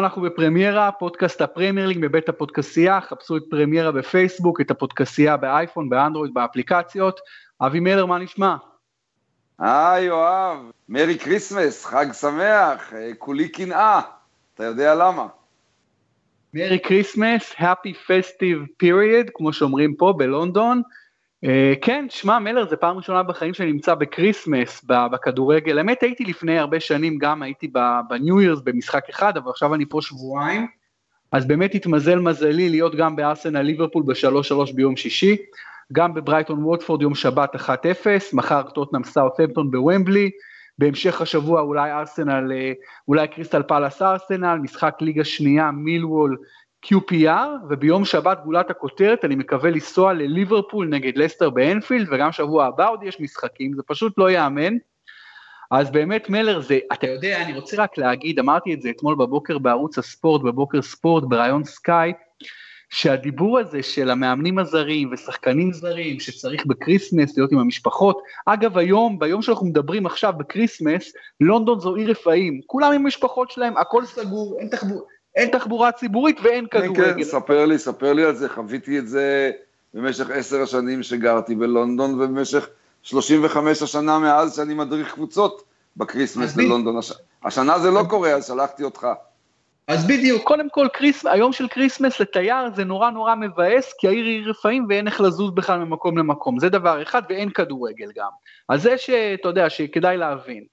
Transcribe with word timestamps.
אנחנו 0.00 0.22
בפרמיירה, 0.22 0.92
פודקאסט 0.92 1.40
הפרמייר 1.40 1.86
ליג 1.86 1.98
מבית 2.00 2.28
הפודקסייה, 2.28 3.00
חפשו 3.00 3.36
את 3.36 3.42
פרמיירה 3.50 3.92
בפייסבוק, 3.92 4.60
את 4.60 4.70
הפודקסייה 4.70 5.36
באייפון, 5.36 5.88
באנדרואיד, 5.88 6.34
באפליקציות. 6.34 7.20
אבי 7.60 7.80
מלר, 7.80 8.06
מה 8.06 8.18
נשמע? 8.18 8.56
היי 9.58 10.04
יואב, 10.04 10.58
Merry 10.88 11.18
Christmas, 11.18 11.84
חג 11.84 12.06
שמח, 12.12 12.92
אה, 12.92 13.10
כולי 13.18 13.48
קנאה, 13.48 14.00
אתה 14.54 14.64
יודע 14.64 14.94
למה? 14.94 15.26
Merry 16.54 16.78
Christmas, 16.80 17.52
Happy 17.52 18.08
Festive 18.08 18.82
Period, 18.82 19.30
כמו 19.34 19.52
שאומרים 19.52 19.94
פה 19.94 20.14
בלונדון. 20.16 20.82
Uh, 21.44 21.48
כן, 21.82 22.06
שמע, 22.08 22.38
מלר, 22.38 22.68
זה 22.68 22.76
פעם 22.76 22.96
ראשונה 22.96 23.22
בחיים 23.22 23.54
שאני 23.54 23.72
נמצא 23.72 23.94
ב 23.94 24.02
Christmas, 24.02 24.84
בכדורגל. 24.84 25.78
האמת, 25.78 26.02
הייתי 26.02 26.24
לפני 26.24 26.58
הרבה 26.58 26.80
שנים, 26.80 27.18
גם 27.18 27.42
הייתי 27.42 27.72
בניו 28.08 28.40
ירס 28.40 28.60
במשחק 28.60 29.08
אחד, 29.10 29.36
אבל 29.36 29.50
עכשיו 29.50 29.74
אני 29.74 29.84
פה 29.88 29.98
שבועיים. 30.02 30.66
אז 31.32 31.46
באמת 31.46 31.74
התמזל 31.74 32.18
מזלי 32.18 32.68
להיות 32.68 32.94
גם 32.94 33.16
בארסנל 33.16 33.62
ליברפול 33.62 34.02
ב-3-3 34.06 34.74
ביום 34.74 34.96
שישי, 34.96 35.36
גם 35.92 36.14
בברייטון 36.14 36.64
ווטפורד 36.64 37.02
יום 37.02 37.14
שבת 37.14 37.56
1-0, 37.56 37.66
מחר 38.32 38.62
טוטנאם 38.62 39.04
סאוטהמפטון 39.04 39.70
בוומבלי, 39.70 40.30
בהמשך 40.78 41.20
השבוע 41.20 41.60
אולי 41.60 41.92
ארסנל, 41.92 42.52
אה, 42.52 42.72
אולי 43.08 43.28
קריסטל 43.28 43.62
פלאס 43.62 44.02
ארסנל, 44.02 44.58
משחק 44.62 44.94
ליגה 45.00 45.24
שנייה 45.24 45.70
מילוול 45.70 46.36
QPR, 46.86 47.48
וביום 47.70 48.04
שבת 48.04 48.44
גולת 48.44 48.70
הכותרת, 48.70 49.24
אני 49.24 49.34
מקווה 49.34 49.70
לנסוע 49.70 50.12
לליברפול 50.12 50.88
נגד 50.88 51.18
לסטר 51.18 51.50
באנפילד, 51.50 52.08
וגם 52.10 52.32
שבוע 52.32 52.66
הבא 52.66 52.90
עוד 52.90 53.02
יש 53.02 53.20
משחקים, 53.20 53.74
זה 53.74 53.82
פשוט 53.86 54.18
לא 54.18 54.30
ייאמן. 54.30 54.76
אז 55.70 55.90
באמת 55.90 56.30
מלר 56.30 56.60
זה, 56.60 56.78
אתה 56.92 57.06
יודע, 57.06 57.42
אני 57.42 57.54
רוצה 57.58 57.82
רק 57.82 57.98
להגיד, 57.98 58.38
אמרתי 58.38 58.74
את 58.74 58.82
זה 58.82 58.90
אתמול 58.90 59.14
בבוקר 59.14 59.58
בערוץ 59.58 59.98
הספורט, 59.98 60.42
בבוקר 60.42 60.82
ספורט, 60.82 61.24
בריאיון 61.24 61.64
סקייפ, 61.64 62.12
שהדיבור 62.90 63.58
הזה 63.58 63.82
של 63.82 64.10
המאמנים 64.10 64.58
הזרים 64.58 65.10
ושחקנים 65.12 65.72
זרים 65.72 66.20
שצריך 66.20 66.66
ב 66.66 66.73
Christmas 66.73 67.36
להיות 67.36 67.52
עם 67.52 67.58
המשפחות, 67.58 68.18
אגב 68.46 68.78
היום, 68.78 69.18
ביום 69.18 69.42
שאנחנו 69.42 69.66
מדברים 69.66 70.06
עכשיו 70.06 70.32
ב 70.38 70.45
Christmas, 70.45 71.12
לונדון 71.40 71.80
זו 71.80 71.94
עיר 71.94 72.10
רפאים, 72.10 72.60
כולם 72.66 72.92
עם 72.92 73.04
המשפחות 73.04 73.50
שלהם, 73.50 73.76
הכל 73.76 74.04
סגור, 74.04 74.56
אין 74.60 74.68
תחבור, 74.68 75.06
אין 75.40 75.50
תחבורה 75.50 75.92
ציבורית 75.92 76.36
ואין 76.42 76.66
כן, 76.70 76.80
כדורגל. 76.80 77.14
כן, 77.14 77.22
ספר 77.22 77.66
לי, 77.66 77.78
ספר 77.78 78.12
לי 78.12 78.24
על 78.24 78.34
זה, 78.34 78.48
חוויתי 78.48 78.98
את 78.98 79.08
זה 79.08 79.50
במשך 79.94 80.30
עשר 80.30 80.62
השנים 80.62 81.02
שגרתי 81.02 81.54
בלונדון, 81.54 82.14
ובמשך 82.14 82.68
35 83.02 83.82
השנה 83.82 84.18
מאז 84.18 84.56
שאני 84.56 84.74
מדריך 84.74 85.14
קבוצות 85.14 85.62
ב 85.96 86.02
Christmas 86.02 86.54
בלונדון. 86.54 86.98
הש... 86.98 87.12
השנה 87.44 87.78
זה 87.78 87.90
לא 87.90 88.02
קורה, 88.08 88.30
אז 88.30 88.46
שלחתי 88.46 88.84
אותך. 88.84 89.06
אז 89.88 90.06
בדיוק, 90.06 90.42
קודם 90.42 90.68
כל, 90.70 90.86
Chris, 90.92 91.26
היום 91.26 91.52
של 91.52 91.68
Christmas 91.68 92.20
לתייר 92.20 92.74
זה 92.74 92.84
נורא 92.84 93.10
נורא 93.10 93.34
מבאס, 93.34 93.92
כי 93.98 94.08
העיר 94.08 94.24
היא 94.24 94.46
רפאים 94.46 94.86
ואין 94.88 95.06
איך 95.06 95.20
לזוז 95.20 95.50
בכלל 95.54 95.78
ממקום 95.78 96.18
למקום, 96.18 96.58
זה 96.58 96.68
דבר 96.68 97.02
אחד, 97.02 97.22
ואין 97.28 97.50
כדורגל 97.50 98.08
גם. 98.16 98.30
אז 98.68 98.82
זה 98.82 98.98
שאתה 98.98 99.48
יודע, 99.48 99.70
שכדאי 99.70 100.16
להבין. 100.16 100.64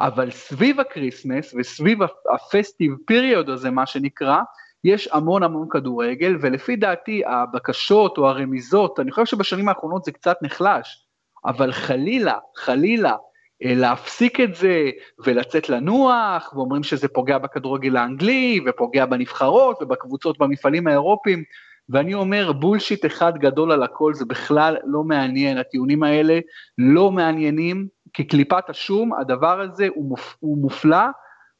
אבל 0.00 0.30
סביב 0.30 0.80
ה 0.80 0.87
Christmas 0.87 1.54
וסביב 1.58 1.98
ה 2.34 2.41
festive 2.41 2.92
period 3.06 3.50
הזה, 3.50 3.70
מה 3.70 3.86
שנקרא, 3.86 4.38
יש 4.84 5.08
המון 5.12 5.42
המון 5.42 5.68
כדורגל, 5.70 6.36
ולפי 6.40 6.76
דעתי 6.76 7.22
הבקשות 7.26 8.18
או 8.18 8.28
הרמיזות, 8.28 9.00
אני 9.00 9.12
חושב 9.12 9.26
שבשנים 9.26 9.68
האחרונות 9.68 10.04
זה 10.04 10.12
קצת 10.12 10.36
נחלש, 10.42 11.06
אבל 11.44 11.72
חלילה, 11.72 12.38
חלילה, 12.56 13.16
אה, 13.64 13.74
להפסיק 13.74 14.40
את 14.40 14.54
זה 14.54 14.90
ולצאת 15.24 15.68
לנוח, 15.68 16.52
ואומרים 16.54 16.82
שזה 16.82 17.08
פוגע 17.08 17.38
בכדורגל 17.38 17.96
האנגלי, 17.96 18.60
ופוגע 18.66 19.06
בנבחרות 19.06 19.82
ובקבוצות 19.82 20.38
במפעלים 20.38 20.86
האירופיים, 20.86 21.44
ואני 21.88 22.14
אומר 22.14 22.52
בולשיט 22.52 23.06
אחד 23.06 23.38
גדול 23.38 23.72
על 23.72 23.82
הכל, 23.82 24.14
זה 24.14 24.24
בכלל 24.24 24.76
לא 24.84 25.02
מעניין, 25.02 25.58
הטיעונים 25.58 26.02
האלה 26.02 26.38
לא 26.78 27.10
מעניינים, 27.10 27.86
כקליפת 28.14 28.70
השום, 28.70 29.12
הדבר 29.12 29.60
הזה 29.60 29.88
הוא, 29.94 30.04
מופ, 30.04 30.36
הוא 30.40 30.58
מופלא 30.58 31.06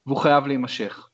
והוא 0.06 0.18
חייב 0.18 0.46
להימשך. 0.46 1.08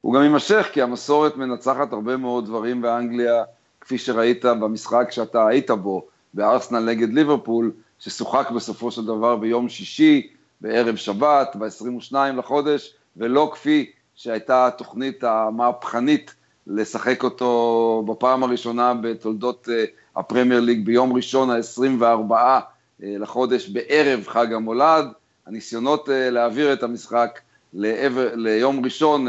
הוא 0.00 0.14
גם 0.14 0.22
יימשך 0.22 0.68
כי 0.72 0.82
המסורת 0.82 1.36
מנצחת 1.36 1.92
הרבה 1.92 2.16
מאוד 2.16 2.46
דברים 2.46 2.82
באנגליה, 2.82 3.44
כפי 3.80 3.98
שראית 3.98 4.44
במשחק 4.44 5.08
שאתה 5.10 5.46
היית 5.46 5.70
בו, 5.70 6.06
בארסנל 6.34 6.80
נגד 6.80 7.12
ליברפול, 7.12 7.72
ששוחק 7.98 8.50
בסופו 8.50 8.90
של 8.90 9.06
דבר 9.06 9.36
ביום 9.36 9.68
שישי, 9.68 10.32
בערב 10.60 10.96
שבת, 10.96 11.56
ב-22 11.56 12.16
לחודש, 12.36 12.94
ולא 13.16 13.50
כפי 13.52 13.90
שהייתה 14.14 14.66
התוכנית 14.66 15.24
המהפכנית 15.24 16.34
לשחק 16.66 17.24
אותו 17.24 18.04
בפעם 18.06 18.42
הראשונה 18.42 18.94
בתולדות 18.94 19.68
אה, 19.72 19.84
הפרמייר 20.16 20.60
ליג 20.60 20.86
ביום 20.86 21.12
ראשון 21.12 21.50
ה-24 21.50 22.32
אה, 22.32 22.60
לחודש 23.02 23.68
בערב 23.68 24.24
חג 24.26 24.52
המולד. 24.52 25.06
הניסיונות 25.46 26.08
אה, 26.08 26.30
להעביר 26.30 26.72
את 26.72 26.82
המשחק 26.82 27.40
לעבר, 27.74 28.34
ליום 28.34 28.84
ראשון 28.84 29.26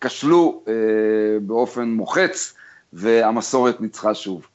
כשלו 0.00 0.62
באופן 1.42 1.88
מוחץ, 1.88 2.54
והמסורת 2.92 3.80
ניצחה 3.80 4.14
שוב. 4.14 4.46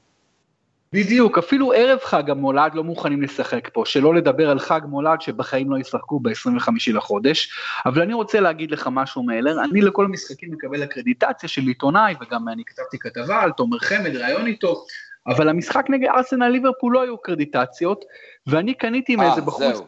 בדיוק, 0.94 1.38
אפילו 1.38 1.73
ערב 1.73 2.00
חג 2.00 2.29
המולד 2.29 2.75
לא 2.75 2.84
מוכנים 2.84 3.22
לשחק 3.22 3.69
פה, 3.73 3.84
שלא 3.85 4.16
לדבר 4.16 4.50
על 4.50 4.59
חג 4.59 4.81
מולד 4.88 5.22
שבחיים 5.22 5.72
לא 5.72 5.78
ישחקו 5.78 6.19
ב-25 6.19 6.69
לחודש, 6.94 7.51
אבל 7.85 8.01
אני 8.01 8.13
רוצה 8.13 8.40
להגיד 8.40 8.72
לך 8.72 8.90
משהו 8.91 9.23
מאלר, 9.23 9.63
אני 9.63 9.81
לכל 9.81 10.06
המשחקים 10.06 10.51
מקבל 10.51 10.84
אקרדיטציה 10.84 11.50
של 11.50 11.62
עיתונאי, 11.62 12.16
וגם 12.22 12.50
אני 12.50 12.63
כתבתי 12.66 13.00
כתבה 13.00 13.41
על 13.41 13.51
תומר 13.51 13.79
חמד, 13.79 14.16
ראיון 14.16 14.47
איתו, 14.47 14.85
אבל 15.28 15.50
המשחק 15.50 15.85
נגד 15.90 16.07
ארסנל 16.09 16.47
ליברפול 16.47 16.94
לא 16.94 17.02
היו 17.02 17.17
קרדיטציות, 17.17 18.06
ואני 18.47 18.73
קניתי 18.73 19.16
מאיזה 19.16 19.41
בחוץ. 19.41 19.75
זהו, 19.75 19.85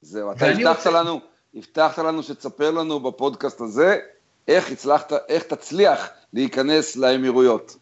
זהו, 0.00 0.32
אתה 0.32 0.46
הבטחת 0.46 0.86
רוצה... 0.86 0.90
לנו, 0.90 1.20
הבטחת 1.54 1.98
לנו 1.98 2.22
שתספר 2.22 2.70
לנו 2.70 3.00
בפודקאסט 3.00 3.60
הזה, 3.60 3.98
איך 4.48 4.70
הצלחת, 4.70 5.12
איך 5.28 5.42
תצליח 5.42 6.08
להיכנס 6.32 6.96
לאמירויות. 6.96 7.76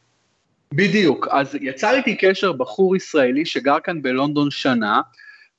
בדיוק, 0.74 1.28
אז 1.30 1.54
יצר 1.60 1.94
איתי 1.94 2.16
קשר 2.16 2.52
בחור 2.52 2.96
ישראלי 2.96 3.46
שגר 3.46 3.80
כאן 3.80 4.02
בלונדון 4.02 4.50
שנה, 4.50 5.00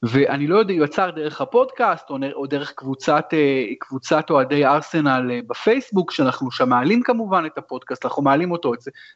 ואני 0.04 0.48
לא 0.48 0.58
יודע, 0.58 0.74
יצר 0.74 1.10
דרך 1.10 1.42
הפודקאסט, 1.42 2.10
או, 2.10 2.18
או 2.34 2.46
דרך 2.46 2.74
קבוצת, 2.76 3.26
אה, 3.34 3.64
קבוצת 3.80 4.30
אוהדי 4.30 4.66
ארסנל 4.66 5.32
אה, 5.32 5.40
בפייסבוק, 5.48 6.12
שאנחנו 6.12 6.52
שם 6.52 6.70
מעלים 6.70 7.04
כמובן 7.04 7.44
את 7.46 7.58
הפודקאסט, 7.58 8.06
אנחנו 8.06 8.24
מעלים 8.24 8.52
אותו 8.52 8.74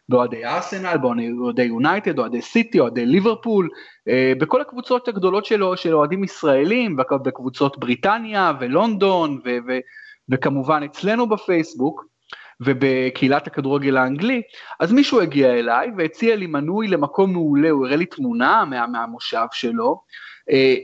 באוהדי 0.10 0.46
ארסנל, 0.46 0.98
באוהדי 0.98 1.64
יונייטד, 1.64 2.20
אוהדי 2.20 2.42
סיטי, 2.42 2.80
אוהדי 2.80 3.06
ליברפול, 3.06 3.70
אה, 4.08 4.34
בכל 4.38 4.62
הקבוצות 4.62 5.08
הגדולות 5.08 5.46
שלו, 5.46 5.78
של 5.78 5.94
אוהדים 5.94 6.24
ישראלים, 6.24 6.98
בקבוצות 6.98 7.80
בריטניה 7.80 8.54
ולונדון, 8.60 9.40
ו, 9.46 9.50
ו, 9.68 9.72
וכמובן 10.30 10.84
אצלנו 10.84 11.30
בפייסבוק. 11.30 12.11
ובקהילת 12.62 13.48
הכדורגל 13.48 13.98
האנגלי, 13.98 14.42
אז 14.80 14.92
מישהו 14.92 15.22
הגיע 15.22 15.54
אליי 15.54 15.92
והציע 15.98 16.36
לי 16.36 16.48
מנוי 16.48 16.88
למקום 16.88 17.32
מעולה, 17.32 17.70
הוא 17.70 17.86
הראה 17.86 17.96
לי 17.96 18.06
תמונה 18.06 18.66
מה, 18.66 18.88
מהמושב 18.88 19.46
שלו, 19.52 20.02
אה, 20.52 20.76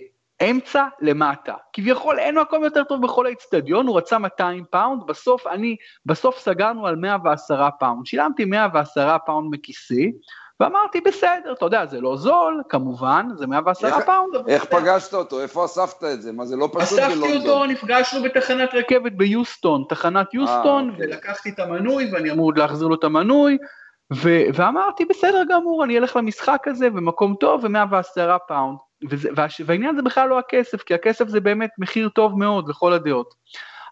אמצע 0.50 0.86
למטה, 1.02 1.54
כביכול 1.74 2.20
אין 2.20 2.40
מקום 2.40 2.64
יותר 2.64 2.84
טוב 2.84 3.02
בכל 3.02 3.26
האיצטדיון, 3.26 3.88
הוא 3.88 3.98
רצה 3.98 4.18
200 4.18 4.64
פאונד, 4.72 5.02
בסוף 5.08 5.48
אני, 5.48 5.76
בסוף 6.06 6.40
סגרנו 6.40 6.88
על 6.88 6.96
110 6.96 7.70
פאונד, 7.80 8.06
שילמתי 8.06 8.46
110 8.46 9.18
פאונד 9.26 9.48
מכיסי, 9.56 10.12
ואמרתי 10.60 11.02
בסדר, 11.02 11.54
אתה 11.54 11.66
יודע, 11.66 11.86
זה 11.86 12.02
לא 12.02 12.18
זול, 12.18 12.62
כמובן, 12.70 13.28
זה 13.36 13.48
110 13.48 13.88
איך, 13.88 14.06
פאונד. 14.06 14.50
איך 14.50 14.66
פגשת 14.66 15.14
אותו? 15.14 15.42
איפה 15.42 15.66
אספת 15.66 16.04
את 16.04 16.22
זה? 16.22 16.32
מה 16.32 16.46
זה 16.46 16.56
לא 16.56 16.70
פשוט 16.74 17.00
בלונדון? 17.00 17.30
אספתי 17.30 17.50
אותו, 17.50 17.66
נפגשנו 17.66 18.24
בתחנת 18.24 18.70
רכבת 18.74 19.12
ביוסטון, 19.12 19.84
תחנת 19.90 20.34
יוסטון, 20.34 20.90
אה, 20.90 20.94
אוקיי. 20.94 21.08
ולקחתי 21.08 21.50
את 21.50 21.60
המנוי, 21.60 22.10
ואני 22.12 22.32
אמור 22.32 22.54
להחזיר 22.56 22.88
לו 22.88 22.96
את 22.96 23.04
המנוי, 23.04 23.58
ו- 24.14 24.46
ואמרתי, 24.54 25.06
בסדר 25.06 25.44
גמור, 25.50 25.84
אני 25.84 25.98
אלך 25.98 26.16
למשחק 26.16 26.68
הזה, 26.68 26.88
ומקום 26.94 27.36
טוב, 27.40 27.64
ו-110 27.64 28.38
פאונד. 28.48 28.78
וזה, 29.10 29.30
והעניין 29.66 29.96
זה 29.96 30.02
בכלל 30.02 30.30
לא 30.30 30.40
הכסף, 30.40 30.84
כי 30.84 30.94
הכסף 30.94 31.28
זה 31.28 31.40
באמת 31.40 31.70
מחיר 31.78 32.10
טוב 32.10 32.40
מאוד 32.40 32.70
לכל 32.70 32.94
הדעות. 32.94 33.34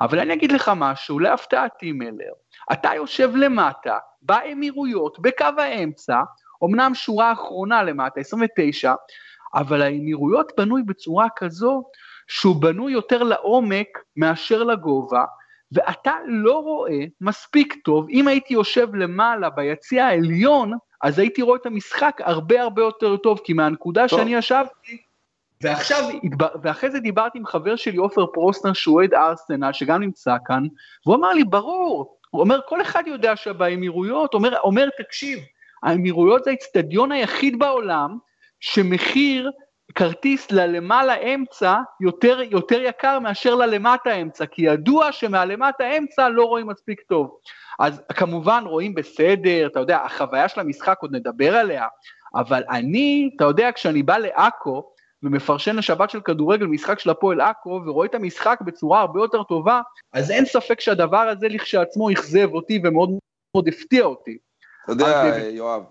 אבל 0.02 0.20
אני 0.20 0.34
אגיד 0.34 0.52
לך 0.52 0.72
משהו, 0.76 1.20
להפתעתי 1.20 1.92
מלר, 1.92 2.34
אתה 2.72 2.90
יושב 2.96 3.36
למטה, 3.36 3.98
באמירויות, 4.22 5.20
בקו 5.20 5.46
האמצע, 5.58 6.18
אמנם 6.66 6.96
שורה 6.96 7.32
אחרונה 7.32 7.84
למטה, 7.84 8.20
29, 8.20 8.94
אבל 9.54 9.82
האמירויות 9.82 10.52
בנוי 10.58 10.84
בצורה 10.84 11.28
כזו 11.36 11.84
שהוא 12.28 12.56
בנוי 12.56 12.92
יותר 12.92 13.24
לעומק 13.24 13.88
מאשר 14.18 14.64
לגובה, 14.64 15.26
ואתה 15.72 16.14
לא 16.26 16.60
רואה 16.60 17.00
מספיק 17.22 17.76
טוב, 17.84 18.08
אם 18.10 18.28
הייתי 18.28 18.54
יושב 18.54 18.96
למעלה 18.96 19.50
ביציע 19.50 20.06
העליון, 20.06 20.72
אז 21.04 21.20
הייתי 21.20 21.42
רואה 21.42 21.58
את 21.58 21.66
המשחק 21.66 22.22
הרבה 22.24 22.62
הרבה 22.62 22.82
יותר 22.82 23.18
טוב, 23.18 23.40
כי 23.44 23.54
מהנקודה 23.54 24.08
טוב. 24.08 24.20
שאני 24.20 24.36
ישבתי, 24.36 24.98
ועכשיו, 25.62 26.04
ואחרי 26.62 26.92
זה 26.92 27.00
דיברתי 27.00 27.38
עם 27.38 27.46
חבר 27.46 27.76
שלי, 27.76 27.98
עופר 27.98 28.26
פרוסנר, 28.34 28.74
שהוא 28.74 28.96
אוהד 28.96 29.14
ארסנל, 29.14 29.74
שגם 29.74 30.02
נמצא 30.02 30.36
כאן, 30.46 30.64
והוא 31.06 31.16
אמר 31.16 31.34
לי, 31.34 31.44
ברור, 31.44 32.18
אומר, 32.34 32.60
כל 32.68 32.82
אחד 32.82 33.04
יודע 33.08 33.36
שבאמירויות, 33.36 34.34
אומר, 34.34 34.58
אומר, 34.60 34.90
תקשיב, 34.98 35.40
האמירויות 35.86 36.44
זה 36.44 36.52
האצטדיון 36.52 37.12
היחיד 37.12 37.60
בעולם 37.60 38.18
שמחיר 38.60 39.52
כרטיס 39.96 40.52
ללמעלה 40.52 41.16
אמצע 41.16 41.78
יותר, 42.02 42.42
יותר 42.42 42.82
יקר 42.82 43.20
מאשר 43.20 43.56
ללמטה 43.56 44.16
אמצע, 44.16 44.46
כי 44.46 44.62
ידוע 44.62 45.12
שמהלמטה 45.12 45.98
אמצע 45.98 46.30
לא 46.30 46.44
רואים 46.44 46.68
מספיק 46.68 47.02
טוב. 47.02 47.38
אז 47.80 48.02
כמובן 48.14 48.64
רואים 48.68 48.96
בסדר, 48.96 49.68
אתה 49.68 49.80
יודע, 49.80 49.98
החוויה 49.98 50.50
של 50.50 50.60
המשחק 50.60 50.98
עוד 51.02 51.16
נדבר 51.16 51.56
עליה, 51.56 51.88
אבל 52.36 52.64
אני, 52.70 53.30
אתה 53.36 53.46
יודע, 53.46 53.70
כשאני 53.76 54.04
בא 54.04 54.18
לעכו, 54.18 54.92
ומפרשן 55.24 55.76
לשבת 55.76 56.10
של 56.10 56.22
כדורגל 56.22 56.66
משחק 56.66 57.00
של 57.00 57.10
הפועל 57.10 57.42
עכו, 57.42 57.82
ורואה 57.86 58.06
את 58.06 58.16
המשחק 58.16 58.60
בצורה 58.66 59.02
הרבה 59.02 59.20
יותר 59.20 59.44
טובה, 59.44 59.82
אז 60.14 60.32
אין 60.32 60.46
ספק 60.46 60.80
שהדבר 60.80 61.18
הזה 61.18 61.48
לכשעצמו 61.48 62.12
אכזב 62.12 62.54
אותי 62.54 62.82
ומאוד 62.84 63.10
מאוד 63.56 63.68
הפתיע 63.68 64.06
אותי. 64.06 64.38
אתה 64.86 64.92
יודע, 64.92 65.38
יואב, 65.50 65.84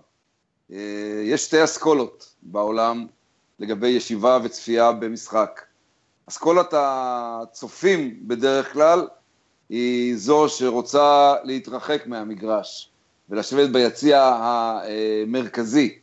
אה, 0.71 0.77
יש 1.23 1.45
שתי 1.45 1.63
אסכולות 1.63 2.35
בעולם 2.41 3.05
לגבי 3.59 3.87
ישיבה 3.87 4.39
וצפייה 4.43 4.91
במשחק. 4.91 5.61
אסכולת 6.29 6.73
הצופים 6.77 8.19
בדרך 8.27 8.73
כלל 8.73 9.07
היא 9.69 10.17
זו 10.17 10.49
שרוצה 10.49 11.35
להתרחק 11.43 12.07
מהמגרש 12.07 12.89
ולשבת 13.29 13.69
ביציע 13.69 14.37
המרכזי, 14.41 15.99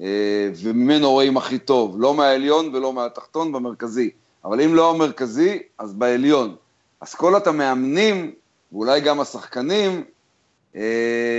אה, 0.00 0.50
וממנו 0.62 1.10
רואים 1.10 1.36
הכי 1.36 1.58
טוב, 1.58 1.96
לא 1.98 2.14
מהעליון 2.14 2.74
ולא 2.74 2.92
מהתחתון, 2.92 3.52
במרכזי. 3.52 4.10
אבל 4.44 4.60
אם 4.60 4.74
לא 4.74 4.90
המרכזי, 4.90 5.58
אז 5.78 5.94
בעליון. 5.94 6.56
אסכולת 7.00 7.46
המאמנים, 7.46 8.32
ואולי 8.72 9.00
גם 9.00 9.20
השחקנים, 9.20 10.04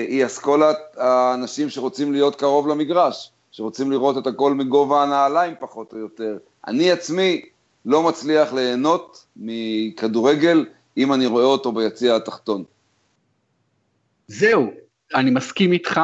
היא 0.08 0.26
אסכולת 0.26 0.78
האנשים 0.98 1.70
שרוצים 1.70 2.12
להיות 2.12 2.36
קרוב 2.36 2.68
למגרש, 2.68 3.32
שרוצים 3.52 3.92
לראות 3.92 4.18
את 4.18 4.28
הכל 4.28 4.54
מגובה 4.54 5.04
הנעליים 5.04 5.54
פחות 5.60 5.94
או 5.94 5.98
יותר. 5.98 6.38
אני 6.68 6.92
עצמי 6.92 7.42
לא 7.86 8.04
מצליח 8.04 8.54
ליהנות 8.54 9.26
מכדורגל 9.36 10.66
אם 10.98 11.14
אני 11.14 11.26
רואה 11.26 11.46
אותו 11.46 11.72
ביציע 11.72 12.16
התחתון. 12.16 12.64
זהו, 14.28 14.72
אני 15.16 15.32
מסכים 15.32 15.72
איתך, 15.72 16.02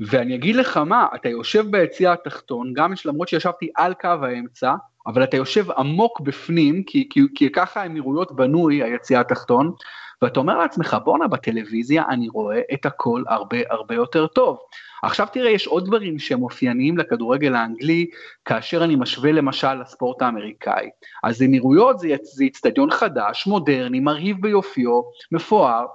ואני 0.00 0.34
אגיד 0.34 0.56
לך 0.56 0.76
מה, 0.76 1.06
אתה 1.14 1.28
יושב 1.28 1.66
ביציע 1.70 2.12
התחתון, 2.12 2.72
גם 2.72 2.92
למרות 3.04 3.28
שישבתי 3.28 3.68
על 3.76 3.94
קו 3.94 4.08
האמצע, 4.22 4.74
אבל 5.06 5.24
אתה 5.24 5.36
יושב 5.36 5.70
עמוק 5.70 6.20
בפנים, 6.20 6.82
כי, 6.82 7.08
כי, 7.10 7.20
כי 7.34 7.52
ככה 7.52 7.82
האמירויות 7.82 8.36
בנוי, 8.36 8.82
היציע 8.82 9.20
התחתון, 9.20 9.72
ואתה 10.22 10.40
אומר 10.40 10.58
לעצמך, 10.58 10.96
בואנה, 11.04 11.28
בטלוויזיה 11.28 12.04
אני 12.08 12.28
רואה 12.28 12.60
את 12.74 12.86
הכל 12.86 13.22
הרבה 13.28 13.56
הרבה 13.70 13.94
יותר 13.94 14.26
טוב. 14.26 14.58
עכשיו 15.02 15.26
תראה, 15.32 15.50
יש 15.50 15.66
עוד 15.66 15.86
דברים 15.86 16.18
שהם 16.18 16.42
אופייניים 16.42 16.98
לכדורגל 16.98 17.54
האנגלי, 17.54 18.06
כאשר 18.44 18.84
אני 18.84 18.96
משווה 18.96 19.32
למשל 19.32 19.74
לספורט 19.74 20.22
האמריקאי. 20.22 20.90
אז 21.24 21.42
אמירויות 21.42 21.98
זה, 21.98 22.08
אצטדיון 22.46 22.90
חדש, 22.90 23.46
מודרני, 23.46 24.00
מרהיב 24.00 24.36
ביופיו, 24.40 25.00
מפואר, 25.32 25.86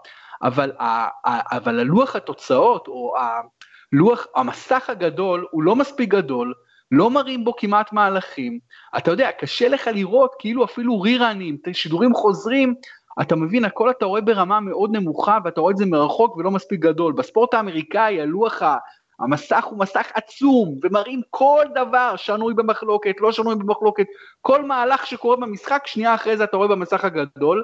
אבל, 0.43 0.71
אבל 1.25 1.79
הלוח 1.79 2.15
התוצאות, 2.15 2.87
או 2.87 3.13
הלוח, 3.93 4.27
המסך 4.35 4.89
הגדול, 4.89 5.47
הוא 5.51 5.63
לא 5.63 5.75
מספיק 5.75 6.09
גדול, 6.09 6.53
לא 6.91 7.09
מראים 7.09 7.45
בו 7.45 7.55
כמעט 7.57 7.93
מהלכים, 7.93 8.59
אתה 8.97 9.11
יודע, 9.11 9.29
קשה 9.39 9.69
לך 9.69 9.87
לראות 9.93 10.35
כאילו 10.39 10.65
אפילו 10.65 11.01
ריראנים, 11.01 11.57
שידורים 11.73 12.13
חוזרים, 12.13 12.75
אתה 13.21 13.35
מבין, 13.35 13.65
הכל 13.65 13.89
אתה 13.89 14.05
רואה 14.05 14.21
ברמה 14.21 14.59
מאוד 14.59 14.91
נמוכה 14.95 15.37
ואתה 15.43 15.61
רואה 15.61 15.71
את 15.71 15.77
זה 15.77 15.85
מרחוק 15.85 16.37
ולא 16.37 16.51
מספיק 16.51 16.79
גדול. 16.79 17.13
בספורט 17.13 17.53
האמריקאי, 17.53 18.21
הלוח, 18.21 18.61
המסך 19.19 19.65
הוא 19.65 19.79
מסך 19.79 20.11
עצום, 20.13 20.79
ומראים 20.83 21.21
כל 21.29 21.65
דבר 21.75 22.15
שנוי 22.15 22.53
במחלוקת, 22.53 23.15
לא 23.19 23.31
שנוי 23.31 23.55
במחלוקת, 23.55 24.05
כל 24.41 24.65
מהלך 24.65 25.07
שקורה 25.07 25.35
במשחק, 25.35 25.83
שנייה 25.85 26.15
אחרי 26.15 26.37
זה 26.37 26.43
אתה 26.43 26.57
רואה 26.57 26.67
במסך 26.67 27.05
הגדול, 27.05 27.63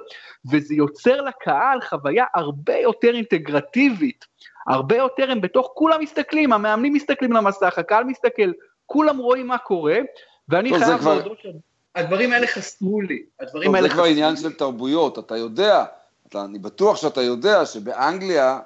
וזה 0.52 0.76
יוצר 0.76 1.22
לקהל 1.22 1.82
חוויה 1.82 2.26
הרבה 2.36 2.78
יותר 2.78 3.16
אינטגרטיבית, 3.16 4.26
הרבה 4.68 4.96
יותר 4.96 5.32
הם 5.32 5.42
בתוך, 5.42 5.72
כולם 5.76 6.02
מסתכלים, 6.02 6.54
המאמנים 6.54 6.94
מסתכלים 6.94 7.32
למסך, 7.32 7.78
הקהל 7.78 8.04
מסתכל, 8.04 8.52
כולם 8.86 9.18
רואים 9.18 9.48
מה 9.48 9.58
קורה, 9.58 9.98
ואני 10.50 10.80
חייב 10.80 11.04
להודות 11.04 11.40
כבר... 11.40 11.52
הדברים 11.98 12.34
האלה 12.34 12.48
חסמו 12.48 13.02
לי, 13.02 13.24
הדברים 13.40 13.76
האלה 13.76 13.90
חסמו 13.90 14.04
לי. 14.04 14.10
זה 14.10 14.12
כבר 14.12 14.24
עניין 14.24 14.38
של 14.38 14.54
תרבויות, 14.54 15.20
אתה 15.20 15.38
יודע, 15.38 15.86
אתה, 16.30 16.46
אני 16.46 16.60
בטוח 16.60 16.98
שאתה 16.98 17.22
יודע 17.22 17.66
שבאנגליה 17.66 18.60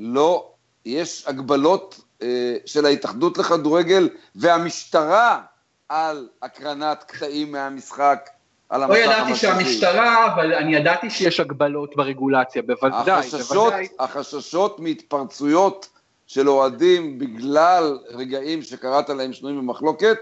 לא, 0.00 0.50
יש 0.84 1.24
הגבלות 1.26 2.00
אה, 2.22 2.56
של 2.66 2.86
ההתאחדות 2.86 3.38
לכדורגל 3.38 4.08
והמשטרה 4.34 5.40
על 5.88 6.28
הקרנת 6.42 7.04
קטעים 7.04 7.52
מהמשחק 7.52 8.30
על 8.68 8.82
המסך 8.82 8.94
המרכזי. 8.94 9.08
לא 9.08 9.14
ידעתי 9.14 9.36
שהמשטרה, 9.36 10.34
אבל 10.34 10.54
אני 10.54 10.76
ידעתי 10.76 11.10
שיש 11.10 11.40
הגבלות 11.40 11.96
ברגולציה, 11.96 12.62
בוודאי, 12.62 13.10
החששות, 13.10 13.56
בוודאי. 13.56 13.88
החששות 13.98 14.80
מהתפרצויות 14.80 15.88
של 16.26 16.48
אוהדים 16.48 17.18
בגלל 17.18 17.98
רגעים 18.08 18.62
שקראת 18.62 19.08
להם 19.08 19.32
שנויים 19.32 19.58
במחלוקת, 19.58 20.18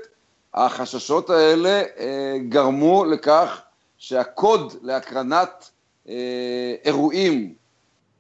החששות 0.55 1.31
האלה 1.31 1.83
אה, 1.99 2.37
גרמו 2.49 3.05
לכך 3.05 3.62
שהקוד 3.99 4.73
להקרנת 4.83 5.71
אה, 6.09 6.75
אירועים 6.85 7.55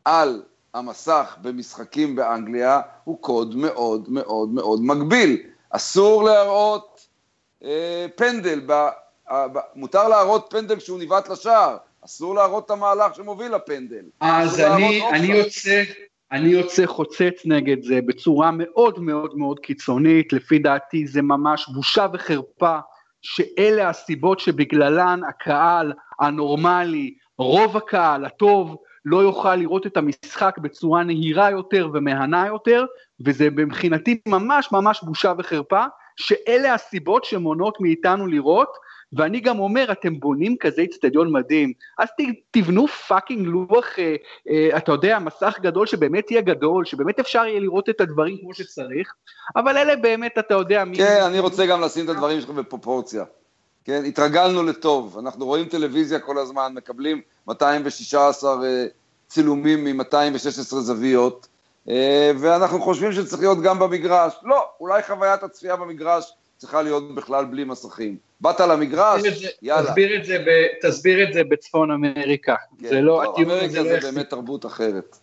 על 0.04 0.42
המסך 0.74 1.36
במשחקים 1.42 2.16
באנגליה 2.16 2.80
הוא 3.04 3.18
קוד 3.20 3.56
מאוד 3.56 4.08
מאוד 4.08 4.48
מאוד 4.48 4.82
מגביל. 4.82 5.42
אסור 5.70 6.24
להראות 6.24 7.06
אה, 7.64 8.06
פנדל, 8.16 8.60
ב, 8.66 8.72
אה, 9.30 9.48
ב, 9.48 9.58
מותר 9.74 10.08
להראות 10.08 10.46
פנדל 10.50 10.76
כשהוא 10.76 10.98
ניווט 10.98 11.28
לשער, 11.28 11.76
אסור 12.04 12.34
להראות 12.34 12.64
את 12.64 12.70
המהלך 12.70 13.14
שמוביל 13.14 13.54
לפנדל. 13.54 14.04
אז 14.20 14.60
אני, 14.60 15.10
אני 15.10 15.26
יוצא... 15.26 15.82
אני 16.32 16.48
יוצא 16.48 16.86
חוצץ 16.86 17.42
נגד 17.44 17.82
זה 17.82 18.00
בצורה 18.06 18.50
מאוד 18.52 18.98
מאוד 18.98 19.38
מאוד 19.38 19.58
קיצונית, 19.60 20.32
לפי 20.32 20.58
דעתי 20.58 21.06
זה 21.06 21.22
ממש 21.22 21.68
בושה 21.68 22.06
וחרפה 22.12 22.78
שאלה 23.22 23.88
הסיבות 23.88 24.40
שבגללן 24.40 25.20
הקהל 25.28 25.92
הנורמלי, 26.20 27.14
רוב 27.38 27.76
הקהל 27.76 28.24
הטוב, 28.24 28.76
לא 29.04 29.16
יוכל 29.16 29.56
לראות 29.56 29.86
את 29.86 29.96
המשחק 29.96 30.58
בצורה 30.58 31.04
נהירה 31.04 31.50
יותר 31.50 31.90
ומהנה 31.94 32.46
יותר, 32.46 32.84
וזה 33.24 33.48
מבחינתי 33.50 34.20
ממש 34.28 34.72
ממש 34.72 35.00
בושה 35.02 35.32
וחרפה, 35.38 35.84
שאלה 36.16 36.74
הסיבות 36.74 37.24
שמונעות 37.24 37.80
מאיתנו 37.80 38.26
לראות 38.26 38.68
ואני 39.12 39.40
גם 39.40 39.58
אומר, 39.58 39.92
אתם 39.92 40.20
בונים 40.20 40.56
כזה 40.60 40.82
אצטדיון 40.82 41.32
מדהים, 41.32 41.72
אז 41.98 42.08
תבנו 42.50 42.88
פאקינג 42.88 43.46
לוח, 43.46 43.98
אה, 43.98 44.16
אה, 44.48 44.76
אתה 44.76 44.92
יודע, 44.92 45.18
מסך 45.18 45.58
גדול 45.62 45.86
שבאמת 45.86 46.30
יהיה 46.30 46.42
גדול, 46.42 46.84
שבאמת 46.84 47.18
אפשר 47.18 47.44
יהיה 47.46 47.60
לראות 47.60 47.88
את 47.88 48.00
הדברים 48.00 48.38
כמו 48.40 48.54
שצריך, 48.54 49.14
אבל 49.56 49.76
אלה 49.76 49.96
באמת, 49.96 50.38
אתה 50.38 50.54
יודע... 50.54 50.84
כן, 50.94 51.14
מי... 51.20 51.26
אני 51.26 51.38
רוצה 51.38 51.66
גם 51.66 51.80
לשים 51.80 52.04
את 52.04 52.10
הדברים 52.10 52.40
שלך 52.40 52.50
בפרופורציה. 52.50 53.24
כן, 53.84 54.04
התרגלנו 54.04 54.62
לטוב, 54.62 55.18
אנחנו 55.18 55.46
רואים 55.46 55.68
טלוויזיה 55.68 56.18
כל 56.18 56.38
הזמן, 56.38 56.72
מקבלים 56.74 57.20
216 57.46 58.64
אה, 58.64 58.86
צילומים 59.28 59.84
מ-216 59.84 60.60
זוויות, 60.60 61.46
אה, 61.88 62.30
ואנחנו 62.40 62.80
חושבים 62.80 63.12
שצריך 63.12 63.42
להיות 63.42 63.62
גם 63.62 63.78
במגרש. 63.78 64.32
לא, 64.42 64.64
אולי 64.80 65.02
חוויית 65.02 65.42
הצפייה 65.42 65.76
במגרש 65.76 66.32
צריכה 66.58 66.82
להיות 66.82 67.14
בכלל 67.14 67.44
בלי 67.44 67.64
מסכים. 67.64 68.16
באת 68.40 68.60
למגרש, 68.60 69.22
יאללה. 69.62 69.88
תסביר 69.88 70.16
את 70.16 70.24
זה, 70.24 70.38
ב, 70.38 70.66
תסביר 70.82 71.28
את 71.28 71.32
זה 71.32 71.44
בצפון 71.44 71.90
אמריקה. 71.90 72.54
כן, 72.80 72.88
זה 72.88 73.00
לא, 73.00 73.24
לא 73.24 73.34
אמריקה 73.38 73.68
זה, 73.68 74.00
זה 74.00 74.12
באמת 74.12 74.30
תרבות 74.30 74.66
אחרת. 74.66 75.16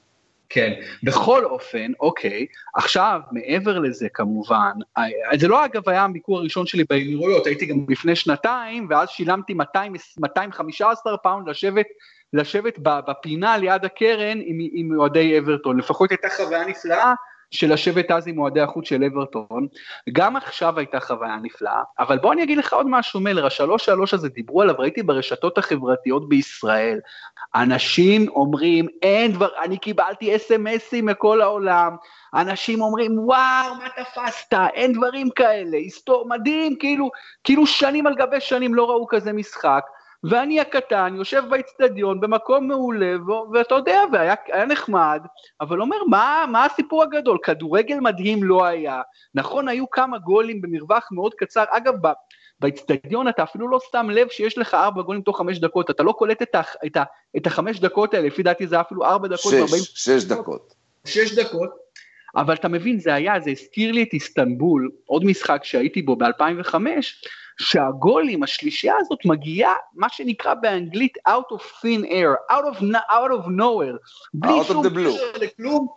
כן, 0.49 0.73
בכל 1.03 1.45
אופן, 1.45 1.91
אוקיי, 1.99 2.45
עכשיו, 2.75 3.19
מעבר 3.31 3.79
לזה 3.79 4.07
כמובן, 4.13 4.71
אה, 4.97 5.03
זה 5.39 5.47
לא 5.47 5.65
אגב 5.65 5.89
היה 5.89 6.03
הביקור 6.03 6.37
הראשון 6.37 6.65
שלי 6.65 6.83
באמירויות, 6.89 7.47
הייתי 7.47 7.65
גם 7.65 7.85
לפני 7.89 8.15
שנתיים, 8.15 8.87
ואז 8.89 9.09
שילמתי 9.09 9.53
200, 9.53 9.93
215 10.19 11.17
פאונד 11.17 11.49
לשבת, 11.49 11.85
לשבת 12.33 12.79
בפינה 12.79 13.57
ליד 13.57 13.85
הקרן 13.85 14.39
עם 14.73 14.99
אוהדי 14.99 15.39
אברטון, 15.39 15.77
לפחות 15.77 16.11
הייתה 16.11 16.27
חוויה 16.37 16.65
נפלאה, 16.65 17.13
של 17.51 17.73
לשבת 17.73 18.11
אז 18.11 18.27
עם 18.27 18.39
אוהדי 18.39 18.61
החוץ 18.61 18.87
של 18.87 19.03
אברטון, 19.03 19.67
גם 20.11 20.35
עכשיו 20.35 20.79
הייתה 20.79 20.99
חוויה 20.99 21.37
נפלאה, 21.41 21.81
אבל 21.99 22.17
בוא 22.17 22.33
אני 22.33 22.43
אגיד 22.43 22.57
לך 22.57 22.73
עוד 22.73 22.87
משהו 22.89 23.19
מלר, 23.19 23.45
השלוש 23.45 23.85
שלוש 23.85 24.13
הזה 24.13 24.29
דיברו 24.29 24.61
עליו, 24.61 24.75
ראיתי 24.77 25.03
ברשתות 25.03 25.57
החברתיות 25.57 26.29
בישראל, 26.29 26.99
אנשים 27.55 28.27
אומרים, 28.27 28.87
אין 29.01 29.31
דבר, 29.31 29.49
אני 29.63 29.77
קיבלתי 29.77 30.35
אס.אם.אסים 30.35 31.05
מכל 31.05 31.41
העולם, 31.41 31.95
אנשים 32.33 32.81
אומרים, 32.81 33.19
וואו, 33.19 33.75
מה 33.75 33.87
תפסת, 33.95 34.53
אין 34.73 34.93
דברים 34.93 35.29
כאלה, 35.29 35.77
היסטור 35.77 36.27
מדהים, 36.29 36.75
כאילו, 36.79 37.09
כאילו 37.43 37.67
שנים 37.67 38.07
על 38.07 38.15
גבי 38.15 38.41
שנים 38.41 38.75
לא 38.75 38.89
ראו 38.89 39.07
כזה 39.09 39.33
משחק, 39.33 39.85
ואני 40.29 40.59
הקטן 40.59 41.13
יושב 41.17 41.43
באצטדיון 41.49 42.19
במקום 42.19 42.67
מעולה, 42.67 43.15
ואתה 43.53 43.75
יודע, 43.75 43.99
והיה 44.11 44.65
נחמד, 44.67 45.21
אבל 45.61 45.81
אומר, 45.81 45.97
מה, 46.09 46.45
מה 46.51 46.65
הסיפור 46.65 47.03
הגדול? 47.03 47.37
כדורגל 47.43 47.97
מדהים 47.99 48.43
לא 48.43 48.65
היה. 48.65 49.01
נכון, 49.35 49.67
היו 49.67 49.89
כמה 49.89 50.17
גולים 50.17 50.61
במרווח 50.61 51.09
מאוד 51.11 51.33
קצר. 51.33 51.63
אגב, 51.69 51.93
באצטדיון 52.59 53.27
אתה 53.27 53.43
אפילו 53.43 53.67
לא 53.67 53.79
שם 53.91 54.09
לב 54.09 54.29
שיש 54.29 54.57
לך 54.57 54.73
ארבע 54.73 55.01
גולים 55.01 55.21
תוך 55.21 55.37
חמש 55.37 55.59
דקות, 55.59 55.89
אתה 55.89 56.03
לא 56.03 56.11
קולט 56.11 56.41
את, 56.41 56.55
ה, 56.55 56.61
את, 56.85 56.97
ה, 56.97 57.03
את 57.37 57.47
החמש 57.47 57.79
דקות 57.79 58.13
האלה, 58.13 58.27
לפי 58.27 58.43
דעתי 58.43 58.67
זה 58.67 58.81
אפילו 58.81 59.05
ארבע 59.05 59.27
דקות. 59.27 59.53
שש, 59.67 60.05
שש 60.05 60.23
דקות. 60.23 60.73
שש 61.05 61.39
דקות, 61.39 61.69
אבל 62.35 62.53
אתה 62.53 62.67
מבין, 62.67 62.99
זה 62.99 63.13
היה, 63.13 63.39
זה 63.39 63.51
הזכיר 63.51 63.91
לי 63.91 64.03
את 64.03 64.13
איסטנבול, 64.13 64.89
עוד 65.05 65.25
משחק 65.25 65.63
שהייתי 65.63 66.01
בו 66.01 66.15
ב-2005, 66.15 66.75
שהגולים, 67.57 68.43
השלישייה 68.43 68.95
הזאת 68.99 69.19
מגיעה, 69.25 69.73
מה 69.93 70.09
שנקרא 70.09 70.53
באנגלית 70.53 71.17
out 71.27 71.55
of 71.55 71.61
thin 71.61 72.05
air, 72.05 72.51
out 72.51 72.75
of, 72.75 72.83
out 73.09 73.31
of 73.31 73.47
nowhere, 73.47 73.97
בלי 74.33 74.63
שום 74.67 74.89
קשר 74.89 75.31
לכלום, 75.41 75.87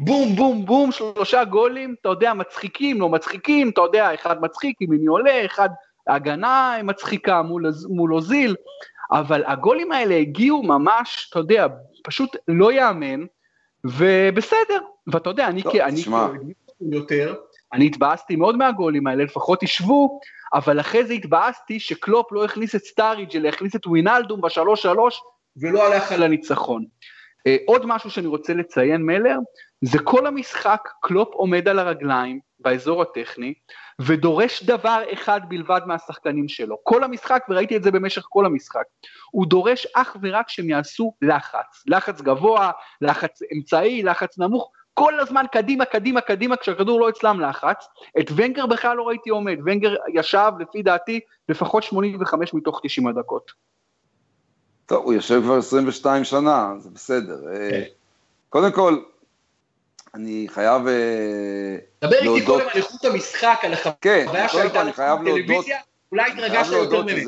בום 0.00 0.36
בום 0.36 0.66
בום, 0.66 0.92
שלושה 0.92 1.44
גולים, 1.44 1.94
אתה 2.00 2.08
יודע, 2.08 2.34
מצחיקים, 2.34 3.00
לא 3.00 3.08
מצחיקים, 3.08 3.70
אתה 3.70 3.80
יודע, 3.80 4.14
אחד 4.14 4.42
מצחיק 4.42 4.76
אם 4.82 4.92
אני 4.92 5.06
עולה, 5.06 5.44
אחד 5.44 5.68
הגנה 6.06 6.76
מצחיקה 6.84 7.42
מול, 7.42 7.66
מול 7.88 8.14
אוזיל, 8.14 8.56
אבל 9.12 9.42
הגולים 9.46 9.92
האלה 9.92 10.14
הגיעו 10.14 10.62
ממש, 10.62 11.28
אתה 11.30 11.38
יודע, 11.38 11.66
פשוט 12.04 12.36
לא 12.48 12.72
יאמן, 12.72 13.24
ובסדר, 13.84 14.80
ואתה 15.06 15.30
יודע, 15.30 15.46
אני, 15.46 15.62
לא, 15.64 15.72
אני 16.80 16.92
יותר, 16.92 17.34
אני 17.72 17.86
התבאסתי 17.86 18.36
מאוד 18.36 18.56
מהגולים 18.56 19.06
האלה, 19.06 19.24
לפחות 19.24 19.60
תשבו, 19.60 20.20
אבל 20.54 20.80
אחרי 20.80 21.04
זה 21.04 21.12
התבאסתי 21.12 21.80
שקלופ 21.80 22.32
לא 22.32 22.44
הכניס 22.44 22.74
את 22.74 22.84
סטארידג' 22.84 23.36
אלא 23.36 23.48
הכניס 23.48 23.76
את 23.76 23.86
ווינלדום 23.86 24.40
בשלוש 24.40 24.82
שלוש, 24.82 25.20
ולא 25.56 25.86
הלך 25.86 26.12
על 26.12 26.22
הניצחון. 26.22 26.84
אה, 27.48 27.52
עוד 27.66 27.86
משהו 27.86 28.10
שאני 28.10 28.26
רוצה 28.26 28.54
לציין, 28.54 29.02
מלר, 29.02 29.38
זה 29.84 29.98
כל 30.04 30.26
המשחק 30.26 30.88
קלופ 31.02 31.28
עומד 31.34 31.68
על 31.68 31.78
הרגליים 31.78 32.40
באזור 32.58 33.02
הטכני, 33.02 33.54
ודורש 34.00 34.62
דבר 34.62 35.02
אחד 35.12 35.40
בלבד 35.48 35.80
מהשחקנים 35.86 36.48
שלו. 36.48 36.76
כל 36.82 37.04
המשחק, 37.04 37.44
וראיתי 37.48 37.76
את 37.76 37.82
זה 37.82 37.90
במשך 37.90 38.22
כל 38.28 38.46
המשחק, 38.46 38.84
הוא 39.30 39.46
דורש 39.46 39.86
אך 39.94 40.16
ורק 40.22 40.48
שהם 40.48 40.70
יעשו 40.70 41.14
לחץ. 41.22 41.82
לחץ 41.86 42.20
גבוה, 42.20 42.70
לחץ 43.00 43.40
אמצעי, 43.56 44.02
לחץ 44.02 44.38
נמוך, 44.38 44.70
כל 44.94 45.20
הזמן 45.20 45.44
קדימה, 45.52 45.84
קדימה, 45.84 46.20
קדימה, 46.20 46.56
כשהכדור 46.56 47.00
לא 47.00 47.08
אצלם 47.08 47.40
לחץ. 47.40 47.86
את 48.20 48.30
ונגר 48.36 48.66
בכלל 48.66 48.96
לא 48.96 49.02
ראיתי 49.02 49.30
עומד, 49.30 49.58
ונגר 49.66 49.94
ישב, 50.14 50.52
לפי 50.60 50.82
דעתי, 50.82 51.20
לפחות 51.48 51.82
85 51.82 52.54
מתוך 52.54 52.80
90 52.82 53.06
הדקות. 53.06 53.52
טוב, 54.86 55.04
הוא 55.04 55.12
יושב 55.12 55.40
כבר 55.42 55.58
22 55.58 56.24
שנה, 56.24 56.72
זה 56.78 56.90
בסדר. 56.90 57.48
אה, 57.52 57.70
כן. 57.70 57.82
קודם 58.48 58.72
כל, 58.72 58.98
אני 60.14 60.46
חייב 60.48 60.86
אה, 60.86 61.76
דבר 62.00 62.16
איתי 62.16 62.46
קודם 62.46 62.60
על 62.60 62.76
איכות 62.76 63.04
המשחק, 63.04 63.58
על 63.62 63.74
כן, 64.00 64.24
החוויה 64.28 64.48
שהייתה 64.48 64.82
לך 64.84 65.02
בטלוויזיה, 65.20 65.78
אולי 66.12 66.32
התרגשת 66.32 66.72
יותר 66.72 67.02
ממני. 67.02 67.24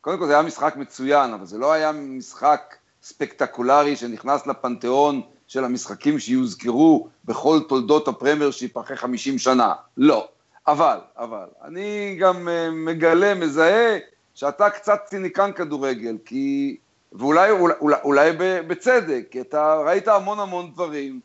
קודם 0.00 0.18
כל 0.18 0.26
זה 0.26 0.32
היה 0.32 0.42
משחק 0.42 0.76
מצוין, 0.76 1.32
אבל 1.32 1.46
זה 1.46 1.58
לא 1.58 1.72
היה 1.72 1.92
משחק 1.92 2.76
ספקטקולרי 3.02 3.96
שנכנס 3.96 4.46
לפנתיאון 4.46 5.22
של 5.52 5.64
המשחקים 5.64 6.18
שיוזכרו 6.18 7.08
בכל 7.24 7.60
תולדות 7.68 8.08
הפרמיירשיפ 8.08 8.78
אחרי 8.78 8.96
50 8.96 9.38
שנה. 9.38 9.72
לא. 9.96 10.28
אבל, 10.66 10.98
אבל, 11.18 11.46
אני 11.64 12.16
גם 12.20 12.48
אה, 12.48 12.70
מגלה, 12.70 13.34
מזהה, 13.34 13.98
שאתה 14.34 14.70
קצת 14.70 15.00
ציניקן 15.04 15.52
כדורגל, 15.52 16.16
כי, 16.24 16.76
ואולי 17.12 17.50
אולי, 17.50 17.74
אולי, 18.04 18.30
בצדק, 18.66 19.26
כי 19.30 19.40
אתה 19.40 19.74
ראית 19.86 20.08
המון 20.08 20.40
המון 20.40 20.70
דברים, 20.70 21.20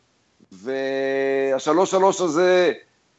והשלוש 0.52 1.90
שלוש 1.90 2.20
הזה 2.20 2.72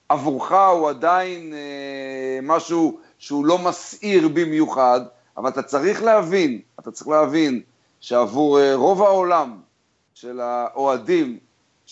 עבורך 0.09 0.51
הוא 0.51 0.89
עדיין 0.89 1.53
אה, 1.53 2.39
משהו 2.43 2.99
שהוא 3.17 3.45
לא 3.45 3.57
מסעיר 3.57 4.27
במיוחד, 4.27 5.01
אבל 5.37 5.49
אתה 5.49 5.63
צריך 5.63 6.03
להבין, 6.03 6.59
אתה 6.79 6.91
צריך 6.91 7.07
להבין 7.07 7.61
שעבור 7.99 8.59
אה, 8.59 8.75
רוב 8.75 9.01
העולם 9.01 9.68
של 10.21 10.39
האוהדים, 10.39 11.39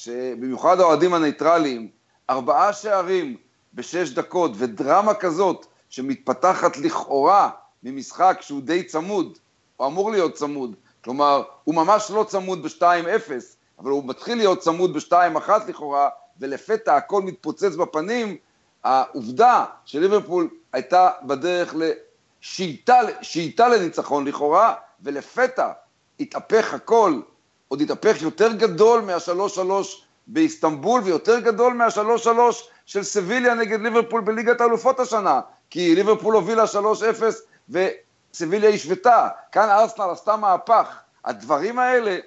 במיוחד 0.08 0.80
האוהדים 0.80 1.14
הניטרליים, 1.14 1.90
ארבעה 2.30 2.74
שערים 2.74 3.38
בשש 3.74 4.10
דקות 4.10 4.52
ודרמה 4.56 5.14
כזאת 5.14 5.66
שמתפתחת 5.90 6.78
לכאורה 6.78 7.50
ממשחק 7.84 8.38
שהוא 8.42 8.62
די 8.62 8.84
צמוד, 8.84 9.38
הוא 9.78 9.88
אמור 9.88 10.12
להיות 10.12 10.34
צמוד, 10.34 10.76
כלומר, 11.04 11.44
הוא 11.64 11.76
ממש 11.76 12.12
לא 12.12 12.24
צמוד 12.24 12.64
ב-2-0, 12.64 13.32
אבל 13.80 13.90
הוא 13.90 14.04
מתחיל 14.06 14.38
להיות 14.38 14.60
צמוד 14.60 14.94
ב-2-1 14.94 15.52
לכאורה, 15.68 16.10
ולפתע 16.40 16.96
הכל 16.96 17.22
מתפוצץ 17.22 17.76
בפנים, 17.76 18.38
העובדה 18.84 19.66
שליברפול 19.86 20.50
הייתה 20.74 21.10
בדרך 21.24 21.76
לשאיטה 22.42 23.68
לניצחון 23.68 24.28
לכאורה, 24.28 24.74
ולפתע 25.02 25.72
התהפך 26.20 26.74
הכל, 26.74 27.20
עוד 27.68 27.82
התהפך 27.82 28.22
יותר 28.22 28.54
גדול 28.54 29.02
מהשלוש 29.02 29.56
שלוש 29.56 30.06
באיסטנבול, 30.28 31.02
ויותר 31.04 31.40
גדול 31.40 31.74
מהשלוש 31.74 32.24
שלוש 32.24 32.70
של 32.86 33.04
סביליה 33.04 33.54
נגד 33.54 33.82
ליברפול 33.82 34.22
בליגת 34.22 34.62
האלופות 34.62 35.00
השנה, 35.00 35.42
כי 35.70 35.96
ליברפול 35.96 36.36
הובילה 36.36 36.64
3-0 37.70 37.76
וסביליה 38.34 38.70
השוותה, 38.70 39.28
כאן 39.52 39.70
ארסנל 39.70 40.10
עשתה 40.12 40.36
מהפך. 40.36 41.00
הדברים 41.26 41.80
האלה 41.80 42.18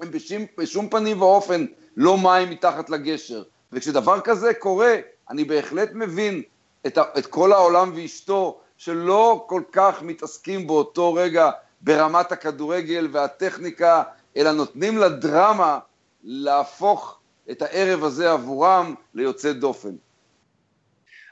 הם 0.00 0.10
בשום, 0.10 0.42
בשום 0.58 0.88
פנים 0.88 1.22
ואופן 1.22 1.66
לא 1.96 2.18
מים 2.18 2.50
מתחת 2.50 2.90
לגשר. 2.90 3.42
וכשדבר 3.72 4.20
כזה 4.20 4.54
קורה, 4.54 4.96
אני 5.30 5.44
בהחלט 5.44 5.90
מבין 5.94 6.42
את, 6.86 6.98
ה, 6.98 7.02
את 7.18 7.26
כל 7.26 7.52
העולם 7.52 7.92
ואשתו, 7.94 8.60
שלא 8.76 9.44
כל 9.48 9.62
כך 9.72 10.02
מתעסקים 10.02 10.66
באותו 10.66 11.14
רגע 11.14 11.50
ברמת 11.80 12.32
הכדורגל 12.32 13.08
והטכניקה, 13.12 14.02
אלא 14.36 14.52
נותנים 14.52 14.98
לדרמה 14.98 15.78
להפוך 16.22 17.20
את 17.50 17.62
הערב 17.62 18.04
הזה 18.04 18.32
עבורם 18.32 18.94
ליוצא 19.14 19.52
דופן. 19.52 19.94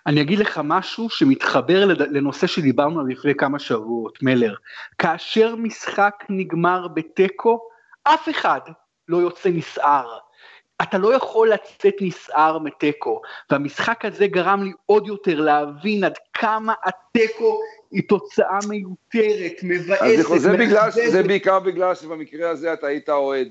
אני 0.06 0.20
אגיד 0.20 0.38
לך 0.38 0.60
משהו 0.64 1.10
שמתחבר 1.10 1.86
לנושא 1.86 2.46
שדיברנו 2.46 3.00
עליו 3.00 3.12
לפני 3.12 3.34
כמה 3.34 3.58
שבועות, 3.58 4.22
מלר. 4.22 4.54
כאשר 4.98 5.56
משחק 5.56 6.14
נגמר 6.28 6.88
בתיקו, 6.88 7.60
אף 8.02 8.28
אחד 8.28 8.60
לא 9.08 9.16
יוצא 9.16 9.48
נסער. 9.48 10.18
אתה 10.82 10.98
לא 10.98 11.14
יכול 11.14 11.50
לצאת 11.52 11.94
נסער 12.00 12.58
מתיקו, 12.58 13.20
והמשחק 13.50 14.04
הזה 14.04 14.26
גרם 14.26 14.62
לי 14.62 14.72
עוד 14.86 15.06
יותר 15.06 15.40
להבין 15.40 16.04
עד 16.04 16.18
כמה 16.34 16.74
התיקו 16.84 17.60
היא 17.90 18.02
תוצאה 18.08 18.58
מיותרת, 18.68 19.52
מבאסת, 19.62 20.38
זה, 20.38 20.52
בגלל, 20.52 20.90
זה 20.90 21.22
בעיקר 21.22 21.58
בגלל 21.58 21.94
שבמקרה 21.94 22.50
הזה 22.50 22.72
אתה 22.72 22.86
היית 22.86 23.08
אוהד, 23.08 23.48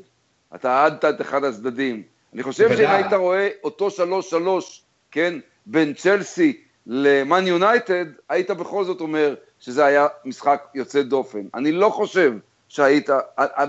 אתה 0.56 0.70
אהדת 0.70 1.06
את 1.06 1.22
אחד 1.22 1.44
הצדדים. 1.44 2.04
אני 2.34 2.44
חושב 2.44 2.78
שאם 2.78 2.90
היית 2.90 3.14
רואה 3.14 3.50
אותו 3.64 3.92
שלוש 3.92 4.30
שלוש, 4.30 4.84
כן, 5.12 5.40
בין 5.66 5.94
צ'לסי 5.94 6.62
למאן 6.88 7.48
יונייטד, 7.48 8.06
היית 8.30 8.52
בכל 8.52 8.84
זאת 8.84 9.02
אומר 9.02 9.36
שזה 9.60 9.86
היה 9.86 10.08
משחק 10.26 10.64
יוצא 10.76 11.02
דופן. 11.02 11.42
אני 11.54 11.72
לא 11.72 11.90
חושב 11.90 12.34
שהיית, 12.68 13.10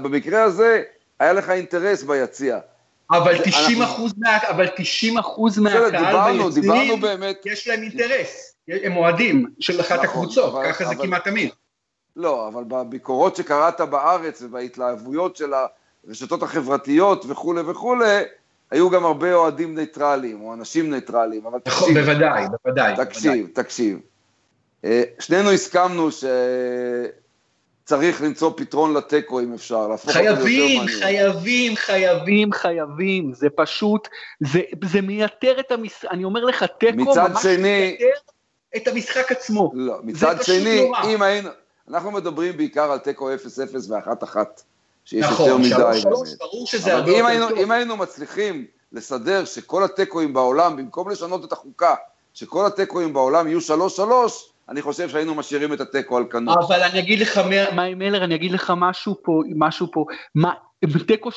במקרה 0.03 0.43
הזה 0.43 0.83
היה 1.19 1.33
לך 1.33 1.51
אינטרס 1.51 2.03
ביציע. 2.03 2.59
אבל 3.13 3.39
90 3.45 3.83
אחוז 3.83 4.13
מה... 4.19 4.39
אבל 4.51 4.67
90 4.77 5.19
אחוז 5.19 5.59
מהקהל 5.59 6.39
ביציעים, 6.39 7.03
יש 7.45 7.69
להם 7.69 7.83
אינטרס, 7.83 8.55
הם 8.69 8.97
אוהדים 8.97 9.47
של 9.61 9.81
אחת 9.81 9.93
נכון, 9.93 10.05
הקבוצות, 10.09 10.55
ככה 10.65 10.85
זה 10.85 10.95
כמעט 10.95 11.25
תמיד. 11.25 11.51
לא, 12.17 12.49
אבל 12.49 12.65
בביקורות 12.65 13.37
שקראת 13.37 13.81
בארץ 13.81 14.43
ובהתלהבויות 14.43 15.37
של 15.37 15.53
הרשתות 16.07 16.43
החברתיות 16.43 17.25
וכולי 17.29 17.61
וכולי, 17.61 18.23
היו 18.71 18.91
גם 18.91 19.05
הרבה 19.05 19.35
אוהדים 19.35 19.79
ניטרליים, 19.79 20.41
או 20.41 20.55
אנשים 20.55 20.95
ניטרליים, 20.95 21.47
אבל 21.47 21.59
נכון, 21.67 21.89
תקשיב. 21.89 22.05
בוודאי, 22.05 22.45
בוודאי. 22.65 22.97
תקשיב. 22.97 23.47
תקשיב. 23.53 23.99
אה, 24.85 25.03
שנינו 25.19 25.51
הסכמנו 25.51 26.09
שצריך 27.85 28.23
למצוא 28.23 28.53
פתרון 28.57 28.95
לתיקו 28.95 29.41
אם 29.41 29.55
אפשר, 29.55 29.89
להפוך 29.89 30.17
אותו 30.17 30.25
ליותר 30.25 30.41
מעניין. 30.43 30.87
חייבים, 30.87 30.87
חייבים, 30.87 31.77
חייבים, 31.77 32.53
חייבים, 32.53 33.33
זה 33.35 33.49
פשוט, 33.57 34.09
זה, 34.41 34.61
זה 34.85 35.01
מייתר 35.01 35.61
את 35.61 35.73
המשחק, 35.73 36.11
אני 36.11 36.25
אומר 36.25 36.45
לך, 36.45 36.65
תיקו 36.79 37.15
ממש 37.15 37.43
שני, 37.43 37.57
מייתר 37.59 38.05
את 38.77 38.89
המשחק 38.89 39.33
עצמו. 39.33 39.73
לא, 39.75 39.97
מצד 40.03 40.43
שני, 40.43 40.81
נורא. 40.81 41.03
אם 41.05 41.23
היינו, 41.23 41.49
אנחנו 41.89 42.11
מדברים 42.11 42.57
בעיקר 42.57 42.93
על 42.93 42.99
תיקו 42.99 43.31
0-0 43.35 43.35
ו-1-1. 43.89 44.37
שיש 45.05 45.25
נכון, 45.25 45.49
יותר 45.49 45.59
מדי. 45.59 45.69
נכון, 45.69 46.01
שלוש 46.01 46.03
שלוש, 46.03 46.35
ברור 46.39 46.67
שזה 46.67 46.95
הרבה 46.95 47.11
יותר 47.11 47.27
היינו, 47.27 47.49
טוב. 47.49 47.59
אם 47.59 47.71
היינו 47.71 47.97
מצליחים 47.97 48.67
לסדר 48.93 49.45
שכל 49.45 49.85
התיקואים 49.85 50.33
בעולם, 50.33 50.77
במקום 50.77 51.11
לשנות 51.11 51.45
את 51.45 51.53
החוקה, 51.53 51.95
שכל 52.35 52.67
התיקואים 52.67 53.13
בעולם 53.13 53.49
יהיו 53.49 53.61
שלוש 53.61 53.97
שלוש, 53.97 54.51
אני 54.71 54.83
חושב 54.83 55.09
שהיינו 55.09 55.35
משאירים 55.35 55.73
את 55.73 55.81
התיקו 55.81 56.17
על 56.17 56.25
כנו. 56.31 56.53
אבל 56.53 56.83
אני 56.83 56.99
אגיד 56.99 57.21
לך, 57.21 57.41
מלר, 57.97 58.25
אני 58.25 58.35
אגיד 58.35 58.53
לך 58.53 58.73
משהו 58.77 59.17
פה, 59.23 59.41
משהו 59.57 59.87
פה, 59.93 60.05
מה, 60.35 60.53
תיקו 61.07 61.29
3-3 61.29 61.33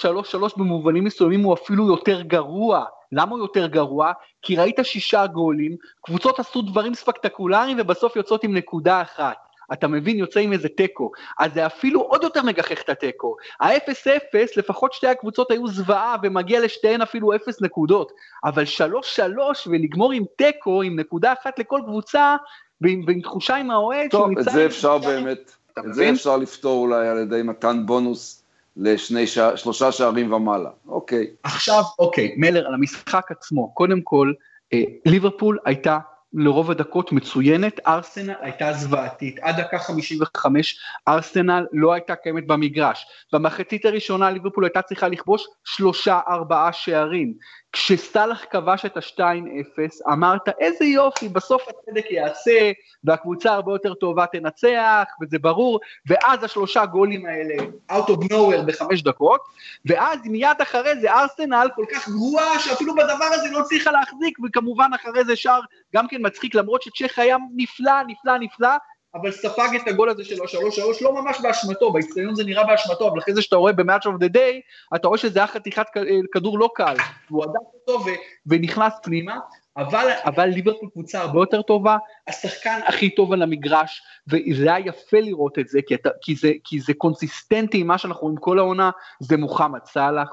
במובנים 0.57 1.03
מסוימים 1.03 1.43
הוא 1.43 1.53
אפילו 1.53 1.87
יותר 1.87 2.21
גרוע. 2.21 2.85
למה 3.11 3.31
הוא 3.31 3.39
יותר 3.39 3.67
גרוע? 3.67 4.11
כי 4.41 4.55
ראית 4.55 4.79
שישה 4.83 5.27
גולים, 5.27 5.75
קבוצות 6.01 6.39
עשו 6.39 6.61
דברים 6.61 6.93
ספקטקולריים 6.93 7.77
ובסוף 7.79 8.15
יוצאות 8.15 8.43
עם 8.43 8.53
נקודה 8.53 9.01
אחת. 9.01 9.37
אתה 9.73 9.87
מבין, 9.87 10.17
יוצא 10.17 10.39
עם 10.39 10.53
איזה 10.53 10.69
תיקו. 10.69 11.11
אז 11.39 11.53
זה 11.53 11.65
אפילו 11.65 12.01
עוד 12.01 12.23
יותר 12.23 12.43
מגחך 12.43 12.81
את 12.81 12.89
התיקו. 12.89 13.35
ה-0-0, 13.59 14.37
לפחות 14.57 14.93
שתי 14.93 15.07
הקבוצות 15.07 15.51
היו 15.51 15.67
זוועה 15.67 16.15
ומגיע 16.23 16.59
לשתיהן 16.59 17.01
אפילו 17.01 17.35
0 17.35 17.61
נקודות. 17.61 18.11
אבל 18.43 18.63
3-3 18.63 19.19
ולגמור 19.67 20.11
עם 20.11 20.23
תיקו, 20.37 20.81
עם 20.81 20.99
נקודה 20.99 21.33
אחת 21.33 21.59
לכל 21.59 21.81
קבוצה, 21.85 22.35
ועם, 22.83 23.03
ועם 23.07 23.21
תחושה 23.21 23.55
עם 23.55 23.71
האוהד 23.71 24.09
טוב, 24.11 24.37
את 24.39 24.43
זה 24.43 24.65
אפשר 24.65 24.97
באמת, 24.97 25.51
את 25.79 25.93
זה 25.93 26.09
אפשר 26.09 26.37
לפתור 26.37 26.81
אולי 26.81 27.07
על 27.07 27.17
ידי 27.17 27.41
מתן 27.43 27.85
בונוס 27.85 28.43
לשני 28.77 29.27
שע, 29.27 29.57
שלושה 29.57 29.91
שערים 29.91 30.33
ומעלה, 30.33 30.69
אוקיי. 30.87 31.27
עכשיו, 31.43 31.81
אוקיי, 31.99 32.33
מלר, 32.37 32.67
על 32.67 32.73
המשחק 32.73 33.31
עצמו, 33.31 33.73
קודם 33.73 34.01
כל, 34.01 34.33
אה, 34.73 34.83
ליברפול 35.05 35.57
הייתה 35.65 35.99
לרוב 36.33 36.71
הדקות 36.71 37.11
מצוינת, 37.11 37.79
ארסנל 37.87 38.33
הייתה 38.41 38.73
זוועתית, 38.73 39.39
עד 39.39 39.59
דקה 39.59 39.77
55 39.77 40.79
ארסנל 41.07 41.65
לא 41.71 41.93
הייתה 41.93 42.15
קיימת 42.15 42.47
במגרש, 42.47 43.05
במחצית 43.33 43.85
הראשונה 43.85 44.31
ליברפול 44.31 44.63
הייתה 44.63 44.81
צריכה 44.81 45.07
לכבוש 45.07 45.47
שלושה 45.63 46.19
ארבעה 46.27 46.73
שערים, 46.73 47.33
כשסאלח 47.73 48.45
כבש 48.49 48.85
את 48.85 48.97
ה-2-0 48.97 50.11
אמרת 50.13 50.49
איזה 50.59 50.85
יופי 50.85 51.29
בסוף 51.29 51.61
הצדק 51.67 52.11
יעשה 52.11 52.71
והקבוצה 53.03 53.53
הרבה 53.53 53.71
יותר 53.71 53.93
טובה 53.93 54.25
תנצח 54.25 55.03
וזה 55.21 55.39
ברור. 55.39 55.79
ואז 56.05 56.43
השלושה 56.43 56.85
גולים 56.85 57.25
האלה 57.25 57.55
out 57.91 58.09
of 58.09 58.31
nowhere 58.31 58.61
בחמש 58.65 59.03
דקות 59.03 59.41
ואז 59.85 60.19
מיד 60.25 60.61
אחרי 60.61 60.99
זה 61.01 61.13
ארסנל 61.13 61.67
כל 61.75 61.85
כך 61.93 62.09
גרועה 62.09 62.59
שאפילו 62.59 62.95
בדבר 62.95 63.25
הזה 63.31 63.51
לא 63.51 63.59
הצליחה 63.59 63.91
להחזיק 63.91 64.39
וכמובן 64.45 64.89
אחרי 64.95 65.25
זה 65.25 65.35
שער 65.35 65.61
גם 65.95 66.07
כן 66.07 66.22
מצחיק 66.23 66.55
למרות 66.55 66.81
שצ'ך 66.81 67.19
היה 67.19 67.37
נפלא 67.55 68.01
נפלא 68.07 68.37
נפלא 68.37 68.69
אבל 69.15 69.31
ספג 69.31 69.67
את 69.75 69.87
הגול 69.87 70.09
הזה 70.09 70.25
של 70.25 70.43
השלוש 70.43 70.75
שלוש 70.75 71.01
לא 71.01 71.21
ממש 71.21 71.37
באשמתו, 71.41 71.91
באצטדיון 71.91 72.35
זה 72.35 72.43
נראה 72.43 72.63
באשמתו, 72.63 73.07
אבל 73.07 73.19
אחרי 73.19 73.33
זה 73.33 73.41
שאתה 73.41 73.55
רואה 73.55 73.73
ב-Match 73.73 74.03
of 74.03 74.23
the 74.23 74.35
Day, 74.35 74.61
אתה 74.95 75.07
רואה 75.07 75.17
שזה 75.17 75.39
היה 75.39 75.47
חתיכת 75.47 75.85
כדור 76.33 76.59
לא 76.59 76.69
קל, 76.75 76.95
והוא 77.29 77.43
הדף 77.43 77.59
אותו 77.73 78.05
ונכנס 78.45 78.93
פנימה, 79.03 79.35
אבל, 79.77 80.09
אבל 80.25 80.45
ליברפול 80.45 80.89
קבוצה 80.93 81.21
הרבה 81.21 81.39
יותר 81.39 81.61
טובה, 81.61 81.97
השחקן 82.27 82.79
הכי 82.87 83.15
טוב 83.15 83.33
על 83.33 83.41
המגרש, 83.41 84.01
וזה 84.27 84.73
היה 84.73 84.87
יפה 84.87 85.19
לראות 85.19 85.59
את 85.59 85.67
זה, 85.67 85.79
כי, 85.87 85.95
אתה, 85.95 86.09
כי, 86.21 86.35
זה, 86.35 86.51
כי 86.63 86.79
זה 86.79 86.93
קונסיסטנטי 86.93 87.77
עם 87.77 87.87
מה 87.87 87.97
שאנחנו 87.97 88.21
רואים 88.21 88.37
כל 88.37 88.59
העונה, 88.59 88.91
זה 89.19 89.37
מוחמד 89.37 89.79
סאלח, 89.85 90.29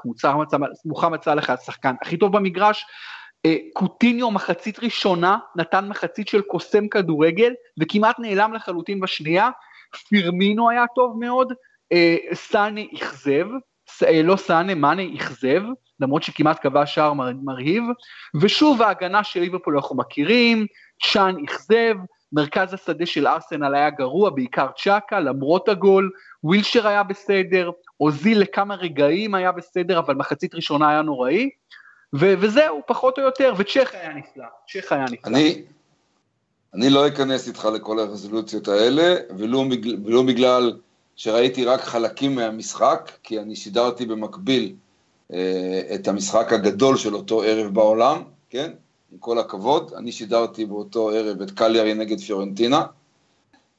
מוחמד 0.85 1.23
סאלח 1.23 1.49
היה 1.49 1.57
השחקן 1.61 1.95
הכי 2.01 2.17
טוב 2.17 2.37
במגרש, 2.37 2.85
אה, 2.85 3.20
קוטיניו 3.73 4.31
מחצית 4.31 4.79
ראשונה 4.79 5.37
נתן 5.55 5.87
מחצית 5.87 6.27
של 6.27 6.41
קוסם 6.41 6.87
כדורגל 6.87 7.53
וכמעט 7.79 8.19
נעלם 8.19 8.53
לחלוטין 8.53 8.99
בשנייה, 8.99 9.49
פירמינו 10.09 10.69
היה 10.69 10.85
טוב 10.95 11.17
מאוד, 11.19 11.53
אה, 11.91 12.15
סאנה 12.33 12.81
אכזב, 12.95 13.47
אה, 14.03 14.21
לא 14.23 14.35
סאנה, 14.35 14.75
מאנה 14.75 15.01
אכזב, 15.15 15.61
למרות 15.99 16.23
שכמעט 16.23 16.59
קבע 16.59 16.85
שער 16.85 17.13
מרהיב, 17.43 17.83
ושוב 18.41 18.81
ההגנה 18.81 19.23
של 19.23 19.39
ליברפול 19.39 19.75
אנחנו 19.75 19.95
מכירים, 19.95 20.65
צ'אן 21.03 21.35
אכזב, 21.45 21.95
מרכז 22.33 22.73
השדה 22.73 23.05
של 23.05 23.27
ארסנל 23.27 23.75
היה 23.75 23.89
גרוע, 23.89 24.29
בעיקר 24.29 24.67
צ'אקה, 24.77 25.19
למרות 25.19 25.69
הגול, 25.69 26.11
ווילשר 26.43 26.87
היה 26.87 27.03
בסדר, 27.03 27.71
אוזיל 27.99 28.39
לכמה 28.39 28.75
רגעים 28.75 29.35
היה 29.35 29.51
בסדר, 29.51 29.99
אבל 29.99 30.15
מחצית 30.15 30.55
ראשונה 30.55 30.89
היה 30.89 31.01
נוראי, 31.01 31.49
ו- 32.13 32.33
וזהו, 32.39 32.81
פחות 32.87 33.17
או 33.17 33.23
יותר, 33.23 33.53
וצ'ך 33.57 33.93
היה 33.93 34.13
נפלא, 34.13 34.45
צ'ך 34.69 34.91
היה 34.91 35.05
נפלא. 35.05 35.31
אני, 35.31 35.61
אני 36.73 36.89
לא 36.89 37.07
אכנס 37.07 37.47
איתך 37.47 37.65
לכל 37.65 37.99
הרזולוציות 37.99 38.67
האלה, 38.67 39.15
ולו, 39.37 39.63
ולא 40.05 40.23
בגלל 40.23 40.77
שראיתי 41.15 41.65
רק 41.65 41.81
חלקים 41.81 42.35
מהמשחק, 42.35 43.11
כי 43.23 43.39
אני 43.39 43.55
שידרתי 43.55 44.05
במקביל 44.05 44.75
אה, 45.33 45.81
את 45.95 46.07
המשחק 46.07 46.53
הגדול 46.53 46.97
של 46.97 47.15
אותו 47.15 47.41
ערב 47.41 47.73
בעולם, 47.73 48.23
כן? 48.49 48.71
עם 49.11 49.17
כל 49.17 49.39
הכבוד, 49.39 49.93
אני 49.97 50.11
שידרתי 50.11 50.65
באותו 50.65 51.09
ערב 51.09 51.41
את 51.41 51.51
קליארי 51.51 51.93
נגד 51.93 52.19
פיורנטינה, 52.19 52.85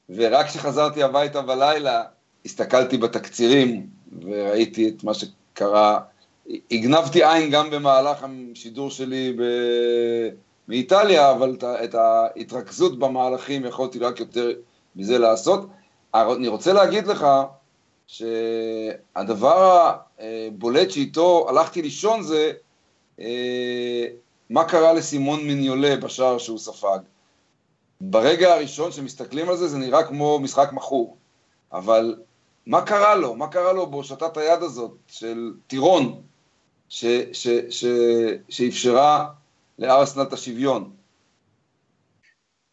ורק 0.09 0.45
כשחזרתי 0.45 1.03
הביתה 1.03 1.41
בלילה, 1.41 2.03
הסתכלתי 2.45 2.97
בתקצירים 2.97 3.87
וראיתי 4.21 4.89
את 4.89 5.03
מה 5.03 5.11
שקרה 5.13 5.99
הגנבתי 6.71 7.23
עין 7.23 7.51
גם 7.51 7.69
במהלך 7.69 8.25
השידור 8.51 8.89
שלי 8.89 9.33
ב... 9.37 9.43
מאיטליה, 10.67 11.31
אבל 11.31 11.57
את 11.83 11.95
ההתרכזות 11.95 12.99
במהלכים 12.99 13.65
יכולתי 13.65 13.99
רק 13.99 14.19
יותר 14.19 14.51
מזה 14.95 15.17
לעשות. 15.17 15.67
אני 16.13 16.47
רוצה 16.47 16.73
להגיד 16.73 17.07
לך 17.07 17.27
שהדבר 18.07 19.91
הבולט 20.19 20.91
שאיתו 20.91 21.45
הלכתי 21.49 21.81
לישון 21.81 22.23
זה 22.23 22.51
אה, 23.19 24.05
מה 24.49 24.63
קרה 24.63 24.93
לסימון 24.93 25.47
מיניולה 25.47 25.95
בשער 25.95 26.37
שהוא 26.37 26.59
ספג. 26.59 26.99
ברגע 28.01 28.53
הראשון 28.53 28.91
שמסתכלים 28.91 29.49
על 29.49 29.57
זה, 29.57 29.67
זה 29.67 29.77
נראה 29.77 30.03
כמו 30.03 30.39
משחק 30.39 30.69
מכור, 30.73 31.17
אבל 31.73 32.15
מה 32.67 32.81
קרה 32.81 33.15
לו? 33.15 33.35
מה 33.35 33.47
קרה 33.47 33.73
לו 33.73 33.87
בהושטת 33.87 34.37
היד 34.37 34.63
הזאת 34.63 34.91
של 35.07 35.53
טירון, 35.67 36.21
ש, 36.93 37.05
ש, 37.33 37.47
ש, 37.69 37.85
שאפשרה 38.49 39.27
לארסנל 39.79 40.23
את 40.23 40.33
השוויון. 40.33 40.91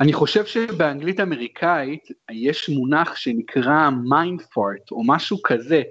אני 0.00 0.12
חושב 0.12 0.46
שבאנגלית 0.46 1.20
אמריקאית 1.20 2.08
יש 2.30 2.68
מונח 2.68 3.16
שנקרא 3.16 3.90
fart 4.40 4.92
או 4.92 5.04
משהו 5.06 5.42
כזה, 5.42 5.82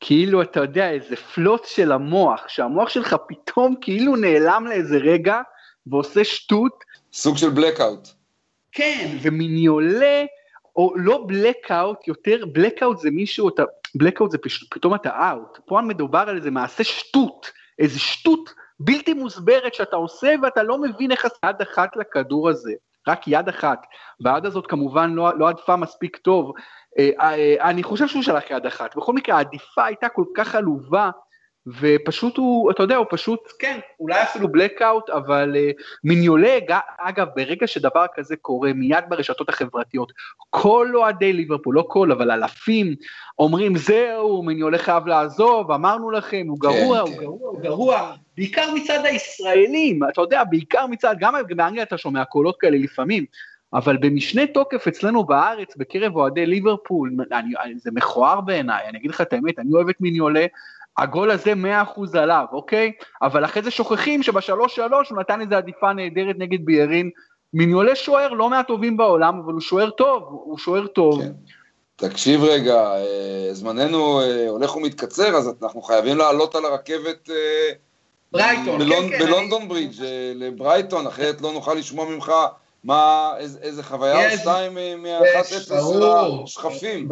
כאילו 0.00 0.42
אתה 0.42 0.60
יודע 0.60 0.90
איזה 0.90 1.16
פלוט 1.16 1.64
של 1.64 1.92
המוח, 1.92 2.48
שהמוח 2.48 2.88
שלך 2.88 3.16
פתאום 3.28 3.74
כאילו 3.80 4.16
נעלם 4.16 4.66
לאיזה 4.66 4.96
רגע 4.96 5.40
ועושה 5.86 6.24
שטות. 6.24 6.84
סוג 7.12 7.36
של 7.36 7.48
blackout. 7.48 8.08
כן, 8.72 9.16
ומיניולה, 9.22 10.24
או 10.76 10.92
לא 10.96 11.26
blackout, 11.28 12.02
יותר 12.06 12.44
blackout 12.58 12.96
זה 12.96 13.10
מישהו, 13.10 13.48
אתה, 13.48 13.62
blackout 14.02 14.30
זה 14.30 14.38
פתאום 14.70 14.94
אתה 14.94 15.32
out, 15.32 15.60
פה 15.64 15.80
מדובר 15.80 16.24
על 16.28 16.36
איזה 16.36 16.50
מעשה 16.50 16.84
שטות. 16.84 17.63
איזה 17.78 17.98
שטות 17.98 18.50
בלתי 18.80 19.14
מוסברת 19.14 19.74
שאתה 19.74 19.96
עושה 19.96 20.34
ואתה 20.42 20.62
לא 20.62 20.78
מבין 20.78 21.10
איך 21.10 21.24
עשה 21.24 21.36
יד 21.46 21.60
אחת 21.62 21.96
לכדור 21.96 22.48
הזה, 22.48 22.72
רק 23.08 23.28
יד 23.28 23.48
אחת, 23.48 23.86
והיד 24.20 24.46
הזאת 24.46 24.66
כמובן 24.66 25.12
לא, 25.12 25.38
לא 25.38 25.48
עדפה 25.48 25.76
מספיק 25.76 26.16
טוב, 26.16 26.52
אה, 26.98 27.10
אה, 27.20 27.70
אני 27.70 27.82
חושב 27.82 28.06
שהוא 28.08 28.22
שלח 28.22 28.50
יד 28.50 28.66
אחת, 28.66 28.96
בכל 28.96 29.12
מקרה 29.12 29.36
העדיפה 29.36 29.84
הייתה 29.84 30.08
כל 30.08 30.24
כך 30.36 30.54
עלובה, 30.54 31.10
ופשוט 31.66 32.36
הוא, 32.36 32.70
אתה 32.70 32.82
יודע, 32.82 32.96
הוא 32.96 33.06
פשוט, 33.10 33.40
כן, 33.58 33.78
אולי 34.00 34.22
אפילו 34.22 34.48
blackout, 34.48 35.12
אבל 35.12 35.56
uh, 35.56 35.82
מיניולה, 36.04 36.58
אגב, 36.98 37.26
ברגע 37.36 37.66
שדבר 37.66 38.06
כזה 38.14 38.36
קורה, 38.36 38.72
מיד 38.72 39.04
ברשתות 39.08 39.48
החברתיות, 39.48 40.12
כל 40.50 40.92
אוהדי 40.94 41.32
ליברפול, 41.32 41.74
לא 41.74 41.84
כל, 41.88 42.12
אבל 42.12 42.30
אלפים, 42.30 42.94
אומרים, 43.38 43.76
זהו, 43.76 44.42
מיניולה 44.42 44.78
חייב 44.78 45.06
לעזוב, 45.06 45.70
אמרנו 45.70 46.10
לכם, 46.10 46.46
הוא 46.48 46.58
גרוע, 46.60 46.98
כן, 47.06 47.10
הוא 47.10 47.16
כן. 47.16 47.22
גרוע, 47.22 47.48
הוא 47.48 47.60
גרוע, 47.60 48.12
בעיקר 48.36 48.74
מצד 48.74 49.04
הישראלים, 49.04 50.00
אתה 50.08 50.20
יודע, 50.20 50.44
בעיקר 50.44 50.86
מצד, 50.86 51.14
גם 51.18 51.34
באנגליה 51.56 51.82
אתה 51.82 51.98
שומע 51.98 52.24
קולות 52.24 52.56
כאלה 52.60 52.76
לפעמים, 52.76 53.24
אבל 53.74 53.96
במשנה 53.96 54.46
תוקף 54.46 54.88
אצלנו 54.88 55.24
בארץ, 55.24 55.76
בקרב 55.76 56.16
אוהדי 56.16 56.46
ליברפול, 56.46 57.10
אני, 57.32 57.78
זה 57.78 57.90
מכוער 57.94 58.40
בעיניי, 58.40 58.88
אני 58.88 58.98
אגיד 58.98 59.10
לך 59.10 59.20
את 59.20 59.32
האמת, 59.32 59.58
אני 59.58 59.72
אוהב 59.72 59.88
את 59.88 60.00
מיניולה, 60.00 60.46
הגול 60.98 61.30
הזה 61.30 61.52
100% 61.96 62.18
עליו, 62.18 62.44
אוקיי? 62.52 62.92
אבל 63.22 63.44
אחרי 63.44 63.62
זה 63.62 63.70
שוכחים 63.70 64.22
שבשלוש 64.22 64.76
שלוש 64.76 65.10
הוא 65.10 65.18
נתן 65.18 65.40
איזה 65.40 65.56
עדיפה 65.56 65.92
נהדרת 65.92 66.36
נגד 66.38 66.64
ביארין. 66.64 67.10
מיניולה 67.54 67.96
שוער 67.96 68.28
לא 68.28 68.50
מהטובים 68.50 68.96
בעולם, 68.96 69.40
אבל 69.44 69.52
הוא 69.52 69.60
שוער 69.60 69.90
טוב, 69.90 70.22
הוא 70.28 70.58
שוער 70.58 70.86
טוב. 70.86 71.22
כן. 71.22 71.32
תקשיב 71.96 72.44
רגע, 72.44 72.74
אה, 72.74 73.48
זמננו 73.52 74.20
אה, 74.20 74.48
הולך 74.48 74.76
ומתקצר, 74.76 75.36
אז 75.36 75.50
אנחנו 75.62 75.82
חייבים 75.82 76.18
לעלות 76.18 76.54
על 76.54 76.64
הרכבת 76.64 77.30
אה, 77.30 77.72
ברייטון, 78.32 78.78
בלונ... 78.78 79.08
כן, 79.10 79.18
כן. 79.18 79.24
בלונדון 79.24 79.60
אני... 79.60 79.68
ברידג' 79.68 80.04
לברייטון, 80.34 81.06
אחרת 81.06 81.40
לא 81.40 81.52
נוכל 81.52 81.74
לשמוע 81.74 82.08
ממך 82.08 82.32
מה, 82.84 83.32
איזה, 83.38 83.58
איזה 83.62 83.82
חוויה 83.82 84.32
או 84.32 84.38
שתיים 84.38 85.02
מה-1-0 85.02 85.74
השכפים. 86.44 87.08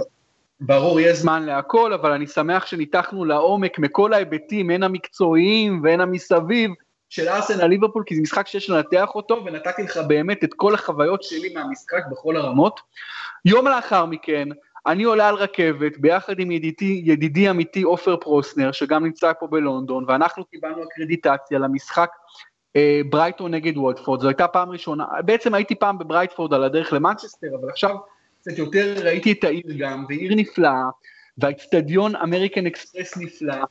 ברור, 0.66 1.00
יש 1.00 1.18
זמן 1.18 1.42
להכל, 1.42 1.92
אבל 1.92 2.12
אני 2.12 2.26
שמח 2.26 2.66
שניתחנו 2.66 3.24
לעומק 3.24 3.78
מכל 3.78 4.12
ההיבטים, 4.12 4.70
הן 4.70 4.82
המקצועיים 4.82 5.80
והן 5.84 6.00
המסביב, 6.00 6.70
של 7.08 7.28
ארסנל 7.28 7.66
ליברפול, 7.66 8.02
כי 8.06 8.14
זה 8.14 8.22
משחק 8.22 8.46
שיש 8.46 8.70
לנתח 8.70 9.08
אותו, 9.14 9.42
ונתתי 9.46 9.82
לך 9.82 9.96
באמת 9.96 10.44
את 10.44 10.54
כל 10.54 10.74
החוויות 10.74 11.22
שלי 11.22 11.54
מהמשחק 11.54 12.02
בכל 12.10 12.36
הרמות. 12.36 12.80
יום 13.44 13.68
לאחר 13.68 14.06
מכן, 14.06 14.48
אני 14.86 15.04
עולה 15.04 15.28
על 15.28 15.34
רכבת 15.34 15.98
ביחד 15.98 16.40
עם 16.40 16.50
ידידי, 16.50 17.02
ידידי 17.04 17.50
אמיתי 17.50 17.82
עופר 17.82 18.16
פרוסנר, 18.16 18.72
שגם 18.72 19.04
נמצא 19.04 19.32
פה 19.40 19.46
בלונדון, 19.46 20.04
ואנחנו 20.08 20.44
קיבלנו 20.44 20.82
אקרדיטציה 20.84 21.58
למשחק 21.58 22.10
אה, 22.76 23.00
ברייטון 23.10 23.54
נגד 23.54 23.76
ווטפורד, 23.76 24.20
זו 24.20 24.28
הייתה 24.28 24.48
פעם 24.48 24.70
ראשונה, 24.70 25.04
בעצם 25.24 25.54
הייתי 25.54 25.74
פעם 25.74 25.98
בברייטון 25.98 26.54
על 26.54 26.64
הדרך 26.64 26.92
למנצ'סטר, 26.92 27.48
אבל 27.60 27.68
עכשיו 27.70 27.96
קצת 28.42 28.58
יותר 28.58 28.94
ראיתי 29.04 29.32
את 29.32 29.44
העיר 29.44 29.64
גם, 29.78 30.04
ועיר 30.08 30.34
נפלאה, 30.34 30.84
והאיצטדיון 31.38 32.16
אמריקן 32.16 32.66
אקספרס 32.66 33.16
נפלא, 33.16 33.64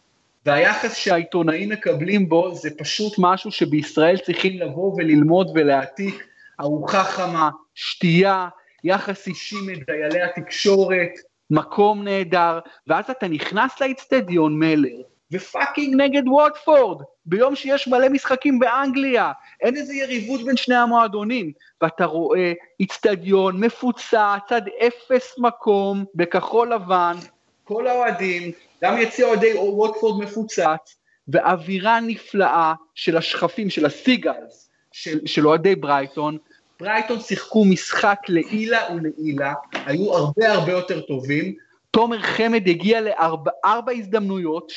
והיחס 0.45 0.95
שהעיתונאים 0.95 1.69
מקבלים 1.69 2.29
בו 2.29 2.55
זה 2.55 2.69
פשוט 2.77 3.13
משהו 3.17 3.51
שבישראל 3.51 4.17
צריכים 4.17 4.59
לבוא 4.59 4.93
וללמוד 4.97 5.51
ולהעתיק, 5.55 6.27
ארוחה 6.59 7.03
חמה, 7.03 7.49
שתייה, 7.75 8.47
יחס 8.83 9.27
אישי 9.27 9.55
מדיילי 9.67 10.21
התקשורת, 10.21 11.11
מקום 11.49 12.03
נהדר, 12.03 12.59
ואז 12.87 13.09
אתה 13.09 13.27
נכנס 13.27 13.81
לאיצטדיון 13.81 14.59
מלר, 14.59 15.01
ופאקינג 15.31 16.01
נגד 16.01 16.27
ווטפורד, 16.27 17.03
ביום 17.25 17.55
שיש 17.55 17.87
מלא 17.87 18.09
משחקים 18.09 18.59
באנגליה, 18.59 19.31
אין 19.61 19.77
איזה 19.77 19.93
יריבות 19.93 20.45
בין 20.45 20.57
שני 20.57 20.75
המועדונים, 20.75 21.51
ואתה 21.81 22.05
רואה 22.05 22.53
איצטדיון 22.79 23.63
מפוצץ 23.63 24.13
עד 24.49 24.69
אפס 24.87 25.35
מקום, 25.37 26.05
בכחול 26.15 26.73
לבן, 26.73 27.15
כל 27.63 27.87
האוהדים, 27.87 28.51
גם 28.83 28.97
יציע 28.97 29.27
אוהדי 29.27 29.53
ווטפורד 29.53 30.23
מפוצץ, 30.23 30.97
ואווירה 31.27 31.99
נפלאה 31.99 32.73
של 32.95 33.17
השכפים, 33.17 33.69
של 33.69 33.85
הסיגלס, 33.85 34.69
של, 34.91 35.19
של 35.25 35.47
אוהדי 35.47 35.75
ברייטון, 35.75 36.37
ברייטון 36.79 37.19
שיחקו 37.19 37.65
משחק 37.65 38.19
לעילה 38.27 38.79
ולעילה, 38.95 39.53
היו 39.85 40.13
הרבה 40.13 40.51
הרבה 40.51 40.71
יותר 40.71 41.01
טובים, 41.01 41.55
תומר 41.91 42.21
חמד 42.21 42.67
הגיע 42.67 43.01
לארבע 43.01 43.91
הזדמנויות, 43.91 44.69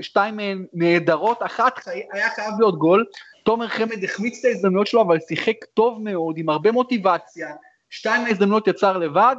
שתיים 0.00 0.36
מהן, 0.36 0.66
נהדרות, 0.72 1.38
אחת 1.42 1.80
היה 2.12 2.30
חייב 2.30 2.54
להיות 2.58 2.78
גול, 2.78 3.04
תומר 3.42 3.68
חמד 3.68 4.04
החמיץ 4.04 4.38
את 4.38 4.44
ההזדמנויות 4.44 4.86
שלו, 4.86 5.02
אבל 5.02 5.18
שיחק 5.28 5.64
טוב 5.74 5.98
מאוד, 6.02 6.38
עם 6.38 6.48
הרבה 6.48 6.72
מוטיבציה, 6.72 7.48
שתיים 7.90 8.22
מההזדמנויות 8.22 8.68
יצר 8.68 8.98
לבד, 8.98 9.36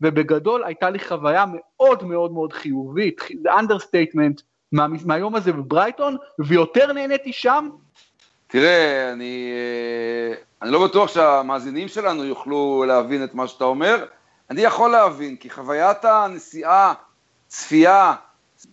ובגדול 0.00 0.64
הייתה 0.64 0.90
לי 0.90 0.98
חוויה 0.98 1.44
מאוד 1.48 2.04
מאוד 2.04 2.32
מאוד 2.32 2.52
חיובית, 2.52 3.20
זה 3.42 3.54
understatement 3.58 4.40
מה, 4.72 4.86
מהיום 5.04 5.34
הזה 5.34 5.52
בברייטון, 5.52 6.16
ויותר 6.38 6.92
נהניתי 6.92 7.32
שם. 7.32 7.68
תראה, 8.46 9.12
אני, 9.12 9.52
אה, 9.52 10.36
אני 10.62 10.70
לא 10.70 10.86
בטוח 10.86 11.08
שהמאזינים 11.08 11.88
שלנו 11.88 12.24
יוכלו 12.24 12.84
להבין 12.88 13.24
את 13.24 13.34
מה 13.34 13.48
שאתה 13.48 13.64
אומר, 13.64 14.04
אני 14.50 14.60
יכול 14.60 14.90
להבין, 14.90 15.36
כי 15.36 15.50
חוויית 15.50 16.04
הנסיעה, 16.04 16.94
צפייה, 17.48 18.14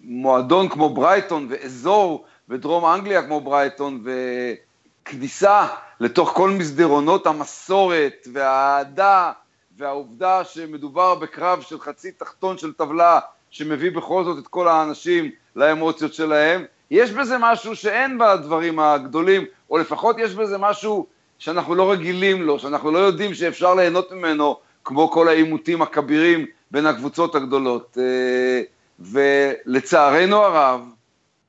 מועדון 0.01 0.69
כמו 0.69 0.89
ברייטון 0.89 1.47
ואזור 1.49 2.25
בדרום 2.47 2.85
אנגליה 2.85 3.23
כמו 3.23 3.41
ברייטון 3.41 4.03
וכניסה 4.03 5.67
לתוך 5.99 6.29
כל 6.29 6.49
מסדרונות 6.49 7.27
המסורת 7.27 8.27
והאהדה 8.33 9.31
והעובדה 9.77 10.43
שמדובר 10.43 11.15
בקרב 11.15 11.61
של 11.61 11.79
חצי 11.79 12.11
תחתון 12.11 12.57
של 12.57 12.73
טבלה 12.73 13.19
שמביא 13.49 13.91
בכל 13.91 14.23
זאת 14.23 14.37
את 14.37 14.47
כל 14.47 14.67
האנשים 14.67 15.31
לאמוציות 15.55 16.13
שלהם, 16.13 16.65
יש 16.91 17.11
בזה 17.11 17.37
משהו 17.39 17.75
שאין 17.75 18.17
בדברים 18.17 18.79
הגדולים, 18.79 19.45
או 19.69 19.77
לפחות 19.77 20.15
יש 20.19 20.33
בזה 20.33 20.57
משהו 20.57 21.07
שאנחנו 21.39 21.75
לא 21.75 21.91
רגילים 21.91 22.41
לו, 22.41 22.59
שאנחנו 22.59 22.91
לא 22.91 22.99
יודעים 22.99 23.33
שאפשר 23.33 23.73
ליהנות 23.73 24.11
ממנו 24.11 24.57
כמו 24.85 25.11
כל 25.11 25.27
העימותים 25.27 25.81
הכבירים 25.81 26.45
בין 26.71 26.85
הקבוצות 26.85 27.35
הגדולות. 27.35 27.97
אה, 28.01 28.61
ולצערנו 28.99 30.35
הרב, 30.35 30.81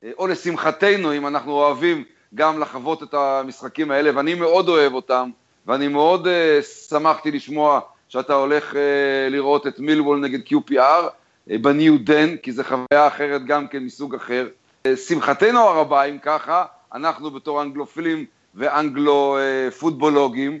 אה, 0.03 0.11
או 0.17 0.27
לשמחתנו, 0.27 1.13
אם 1.13 1.27
אנחנו 1.27 1.51
אוהבים 1.51 2.03
גם 2.35 2.59
לחוות 2.59 3.03
את 3.03 3.13
המשחקים 3.13 3.91
האלה, 3.91 4.11
ואני 4.15 4.33
מאוד 4.33 4.69
אוהב 4.69 4.93
אותם, 4.93 5.29
ואני 5.67 5.87
מאוד 5.87 6.27
uh, 6.27 6.63
שמחתי 6.89 7.31
לשמוע 7.31 7.79
שאתה 8.09 8.33
הולך 8.33 8.75
לראות 9.29 9.67
את 9.67 9.79
מילוול 9.79 10.19
נגד 10.19 10.39
QPR 10.47 11.03
בניו 11.47 11.97
דן, 11.99 12.37
כי 12.37 12.51
זו 12.51 12.63
חוויה 12.63 13.07
אחרת 13.07 13.45
גם 13.45 13.67
כן 13.67 13.83
מסוג 13.83 14.15
אחר. 14.15 14.47
שמחתנו 14.95 15.59
הרבה, 15.59 16.03
אם 16.03 16.17
ככה, 16.21 16.65
אנחנו 16.93 17.31
בתור 17.31 17.61
אנגלופילים 17.61 18.25
ואנגלו 18.55 19.37
פוטבולוגים, 19.79 20.51
אה, 20.51 20.57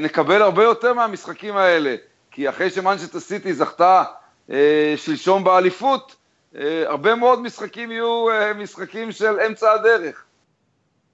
נקבל 0.00 0.42
הרבה 0.42 0.64
יותר 0.64 0.94
מהמשחקים 0.94 1.56
האלה, 1.56 1.96
כי 2.30 2.48
אחרי 2.48 2.70
שמנצ'סטר 2.70 3.20
סיטי 3.20 3.54
זכתה 3.54 4.04
אה, 4.50 4.94
שלשום 4.96 5.44
באליפות, 5.44 6.16
אה, 6.56 6.82
הרבה 6.86 7.14
מאוד 7.14 7.42
משחקים 7.42 7.90
יהיו 7.90 8.26
משחקים 8.54 9.12
של 9.12 9.40
אמצע 9.40 9.72
הדרך. 9.72 10.24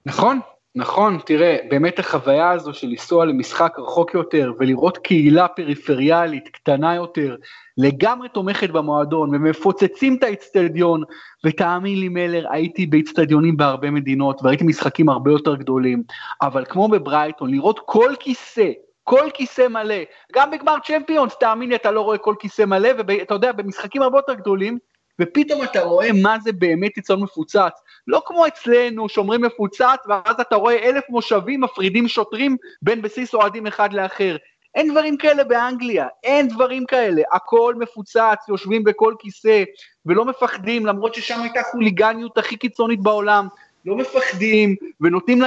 נכון, 0.05 0.39
נכון, 0.77 1.17
תראה, 1.25 1.57
באמת 1.69 1.99
החוויה 1.99 2.51
הזו 2.51 2.73
של 2.73 2.87
לנסוע 2.87 3.25
למשחק 3.25 3.75
רחוק 3.79 4.13
יותר 4.13 4.51
ולראות 4.59 4.97
קהילה 4.97 5.47
פריפריאלית 5.47 6.47
קטנה 6.47 6.95
יותר, 6.95 7.35
לגמרי 7.77 8.29
תומכת 8.29 8.69
במועדון 8.69 9.35
ומפוצצים 9.35 10.15
את 10.15 10.23
האיצטדיון, 10.23 11.03
ותאמין 11.43 11.99
לי 11.99 12.09
מלר, 12.09 12.45
הייתי 12.51 12.85
באיצטדיונים 12.85 13.57
בהרבה 13.57 13.91
מדינות 13.91 14.39
וראיתי 14.43 14.63
משחקים 14.63 15.09
הרבה 15.09 15.31
יותר 15.31 15.55
גדולים, 15.55 16.03
אבל 16.41 16.65
כמו 16.65 16.87
בברייטון, 16.87 17.51
לראות 17.51 17.79
כל 17.85 18.13
כיסא, 18.19 18.71
כל 19.03 19.29
כיסא 19.33 19.67
מלא, 19.67 20.03
גם 20.33 20.51
בגמר 20.51 20.75
צ'מפיונס, 20.85 21.35
תאמין 21.39 21.69
לי, 21.69 21.75
אתה 21.75 21.91
לא 21.91 22.01
רואה 22.01 22.17
כל 22.17 22.35
כיסא 22.39 22.65
מלא, 22.65 22.89
ואתה 22.97 23.33
יודע, 23.33 23.51
במשחקים 23.51 24.01
הרבה 24.01 24.17
יותר 24.17 24.33
גדולים, 24.33 24.77
ופתאום 25.21 25.63
אתה 25.63 25.81
רואה 25.81 26.09
מה 26.23 26.39
זה 26.39 26.51
באמת 26.51 26.97
יצאון 26.97 27.23
מפוצץ. 27.23 27.73
לא 28.07 28.21
כמו 28.25 28.47
אצלנו, 28.47 29.09
שאומרים 29.09 29.41
מפוצץ, 29.41 29.99
ואז 30.07 30.39
אתה 30.41 30.55
רואה 30.55 30.89
אלף 30.89 31.03
מושבים 31.09 31.61
מפרידים 31.61 32.07
שוטרים 32.07 32.57
בין 32.81 33.01
בסיס 33.01 33.33
אוהדים 33.33 33.67
אחד 33.67 33.93
לאחר. 33.93 34.35
אין 34.75 34.91
דברים 34.91 35.17
כאלה 35.17 35.43
באנגליה, 35.43 36.07
אין 36.23 36.47
דברים 36.47 36.85
כאלה, 36.85 37.21
הכל 37.31 37.75
מפוצץ, 37.79 38.49
יושבים 38.49 38.83
בכל 38.83 39.13
כיסא 39.19 39.63
ולא 40.05 40.25
מפחדים, 40.25 40.85
למרות 40.85 41.13
ששם 41.13 41.41
הייתה 41.41 41.61
חוליגניות 41.71 42.37
הכי 42.37 42.57
קיצונית 42.57 42.99
בעולם, 42.99 43.47
לא 43.85 43.95
מפחדים 43.95 44.75
ונותנים 45.01 45.41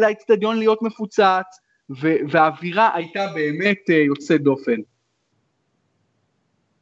לאצטדיון 0.00 0.58
להיות 0.58 0.82
מפוצץ, 0.82 1.60
והאווירה 2.28 2.90
הייתה 2.94 3.26
באמת 3.34 3.90
אה, 3.90 3.94
יוצאת 3.94 4.42
דופן. 4.42 4.76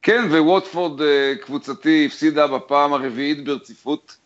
כן, 0.02 0.22
וווטפורד 0.30 1.02
אה, 1.02 1.34
קבוצתי 1.40 2.06
הפסידה 2.06 2.46
בפעם 2.46 2.92
הרביעית 2.92 3.44
ברציפות, 3.44 4.16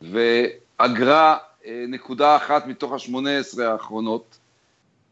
ואגרה 0.00 1.36
אה, 1.66 1.84
נקודה 1.88 2.36
אחת 2.36 2.66
מתוך 2.66 2.92
השמונה 2.92 3.38
עשרה 3.38 3.72
האחרונות, 3.72 4.38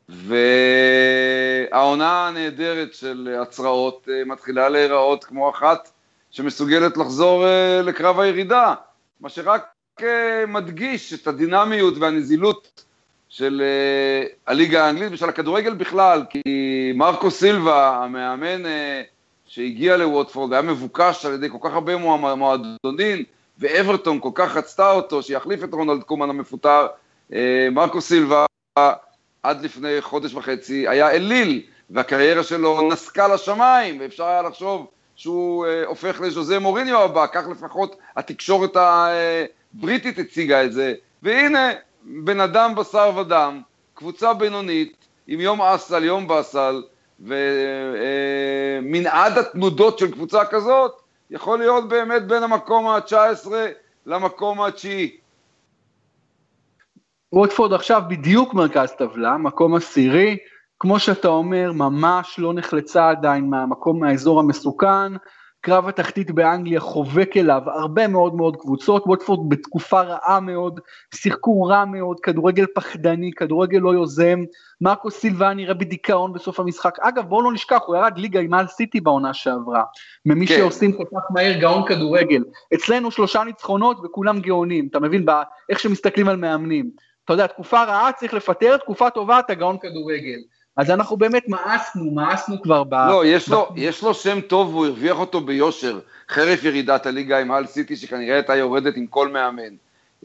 והעונה 0.09 2.29
הנהדרת 2.29 2.95
של 2.95 3.37
הצרעות 3.43 4.09
אה, 4.11 4.25
מתחילה 4.25 4.69
להיראות 4.69 5.25
כמו 5.25 5.51
אחת 5.51 5.91
שמסוגלת 6.31 6.97
לחזור 6.97 7.45
לקרב 7.83 8.21
הירידה, 8.21 8.75
מה 9.21 9.29
שרק 9.29 9.67
מדגיש 10.49 11.13
את 11.13 11.27
הדינמיות 11.27 11.99
והנזילות 11.99 12.85
של 13.29 13.63
הליגה 14.47 14.87
האנגלית 14.87 15.13
ושל 15.13 15.29
הכדורגל 15.29 15.75
בכלל, 15.75 16.23
כי 16.31 16.43
מרקו 16.95 17.31
סילבה, 17.31 18.05
המאמן 18.05 18.63
שהגיע 19.47 19.97
לווטפורד, 19.97 20.53
היה 20.53 20.63
מבוקש 20.63 21.27
על 21.27 21.35
ידי 21.35 21.51
כל 21.51 21.59
כך 21.61 21.75
הרבה 21.75 21.97
מועדונים, 22.37 23.25
ואברטון 23.59 24.21
כל 24.21 24.31
כך 24.35 24.57
רצתה 24.57 24.91
אותו, 24.91 25.23
שיחליף 25.23 25.65
את 25.65 25.75
רונלד 25.75 26.03
קומן 26.03 26.31
המפוטר, 26.31 26.87
אה, 27.33 27.69
מרקו 27.73 28.01
סילבה, 28.01 28.47
עד 29.43 29.65
לפני 29.65 30.01
חודש 30.01 30.35
וחצי, 30.35 30.89
היה 30.89 31.11
אליל, 31.11 31.63
והקריירה 31.91 32.43
שלו 32.43 32.89
נסקה 32.93 33.29
לשמיים, 33.29 34.01
ואפשר 34.01 34.25
היה 34.25 34.43
לחשוב 34.43 34.87
שהוא 35.17 35.67
אה, 35.67 35.87
הופך 35.87 36.21
לז'וזה 36.21 36.59
מוריניו 36.59 37.03
הבא, 37.03 37.27
כך 37.33 37.45
לפחות 37.51 37.97
התקשורת 38.17 38.77
הבריטית 38.77 40.19
הציגה 40.19 40.65
את 40.65 40.73
זה, 40.73 40.95
והנה, 41.23 41.71
בן 42.03 42.41
אדם 42.41 42.75
בשר 42.75 43.13
ודם, 43.17 43.61
קבוצה 43.95 44.35
בינונית, 44.35 45.07
עם 45.27 45.41
יום 45.41 45.63
אסל, 45.63 46.05
יום 46.05 46.29
באסל, 46.29 46.83
ומנעד 48.81 49.39
התנודות 49.39 49.99
של 49.99 50.13
קבוצה 50.13 50.45
כזאת 50.45 50.93
יכול 51.31 51.59
להיות 51.59 51.89
באמת 51.89 52.27
בין 52.27 52.43
המקום 52.43 52.89
ה-19 52.89 53.49
למקום 54.07 54.63
התשיעי. 54.63 55.17
ווטפורד 57.33 57.73
עכשיו 57.73 58.03
בדיוק 58.09 58.55
מרכז 58.55 58.93
טבלה, 58.93 59.37
מקום 59.37 59.75
עשירי, 59.75 60.37
כמו 60.81 60.99
שאתה 60.99 61.29
אומר, 61.29 61.73
ממש 61.73 62.39
לא 62.39 62.55
נחלצה 62.55 63.11
עדיין 63.11 63.51
מהמקום, 63.51 64.01
מהאזור 64.01 64.41
המסוכן, 64.41 65.13
קרב 65.67 65.89
התחתית 65.89 66.31
באנגליה 66.31 66.81
חובק 66.81 67.37
אליו 67.37 67.63
הרבה 67.67 68.09
מאוד 68.09 68.35
מאוד 68.35 68.57
קבוצות, 68.57 69.03
ווטפורד 69.07 69.49
בתקופה 69.49 70.01
רעה 70.01 70.41
מאוד, 70.41 70.81
שיחקו 71.15 71.63
רע 71.63 71.85
מאוד, 71.85 72.21
כדורגל 72.21 72.67
פחדני, 72.75 73.31
כדורגל 73.37 73.79
לא 73.79 73.91
יוזם, 73.95 74.45
מרקו 74.81 75.11
סילבה 75.11 75.55
נראה 75.55 75.75
בדיכאון 75.75 76.33
בסוף 76.33 76.61
המשחק, 76.61 76.99
אגב 77.01 77.25
בואו 77.25 77.43
לא 77.43 77.53
נשכח, 77.53 77.81
הוא 77.87 77.97
ירד 77.97 78.19
ליגה 78.19 78.41
עם 78.41 78.51
מעל 78.51 78.67
סיטי 78.67 79.01
בעונה 79.01 79.35
שעברה, 79.35 79.83
ממי 80.27 80.47
כן. 80.47 80.57
שעושים 80.57 80.93
כל 80.93 81.05
כך 81.05 81.23
מהר 81.31 81.61
גאון 81.61 81.89
כדורגל, 81.89 82.45
אצלנו 82.75 83.11
שלושה 83.11 83.45
ניצחונות 83.45 83.97
וכולם 84.05 84.41
גאונים, 84.41 84.89
אתה 84.91 85.01
מבין, 85.01 85.27
איך 85.71 85.81
שמסתכלים 85.81 86.29
על 86.29 86.37
מאמנים, 86.37 86.91
אתה 87.25 87.33
יודע, 87.33 87.47
תקופה 87.47 87.85
רעה 87.85 88.13
צריך 88.13 88.35
לפטר, 88.35 88.77
תקופה 88.77 89.11
טובה 89.11 89.39
אתה 89.39 89.55
גאון 89.55 89.77
כדורגל. 89.79 90.39
אז 90.77 90.91
אנחנו 90.91 91.17
באמת 91.17 91.49
מאסנו, 91.49 92.11
מאסנו 92.11 92.63
כבר 92.63 92.85
ב... 92.85 92.95
לא, 92.95 93.27
יש 93.27 93.49
לו, 93.49 93.69
יש 93.77 94.03
לו 94.03 94.15
שם 94.15 94.41
טוב 94.41 94.75
והוא 94.75 94.87
הרוויח 94.87 95.19
אותו 95.19 95.41
ביושר, 95.41 95.99
חרף 96.29 96.65
ירידת 96.65 97.07
הליגה 97.07 97.39
עם 97.39 97.53
הל 97.53 97.67
סיטי, 97.67 97.97
שכנראה 97.97 98.35
הייתה 98.35 98.57
יורדת 98.57 98.97
עם 98.97 99.07
כל 99.07 99.29
מאמן. 99.29 99.75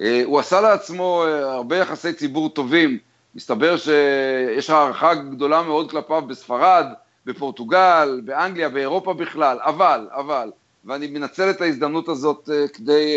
אה, 0.01 0.21
הוא 0.25 0.39
עשה 0.39 0.61
לעצמו 0.61 1.23
אה, 1.25 1.53
הרבה 1.53 1.77
יחסי 1.77 2.13
ציבור 2.13 2.49
טובים, 2.49 2.97
מסתבר 3.35 3.77
שיש 3.77 4.69
הערכה 4.69 5.13
גדולה 5.13 5.61
מאוד 5.61 5.91
כלפיו 5.91 6.21
בספרד, 6.21 6.85
בפורטוגל, 7.25 8.21
באנגליה, 8.25 8.69
באירופה 8.69 9.13
בכלל, 9.13 9.57
אבל, 9.61 10.07
אבל, 10.11 10.51
ואני 10.85 11.07
מנצל 11.07 11.49
את 11.49 11.61
ההזדמנות 11.61 12.09
הזאת 12.09 12.49
אה, 12.53 12.67
כדי 12.67 13.15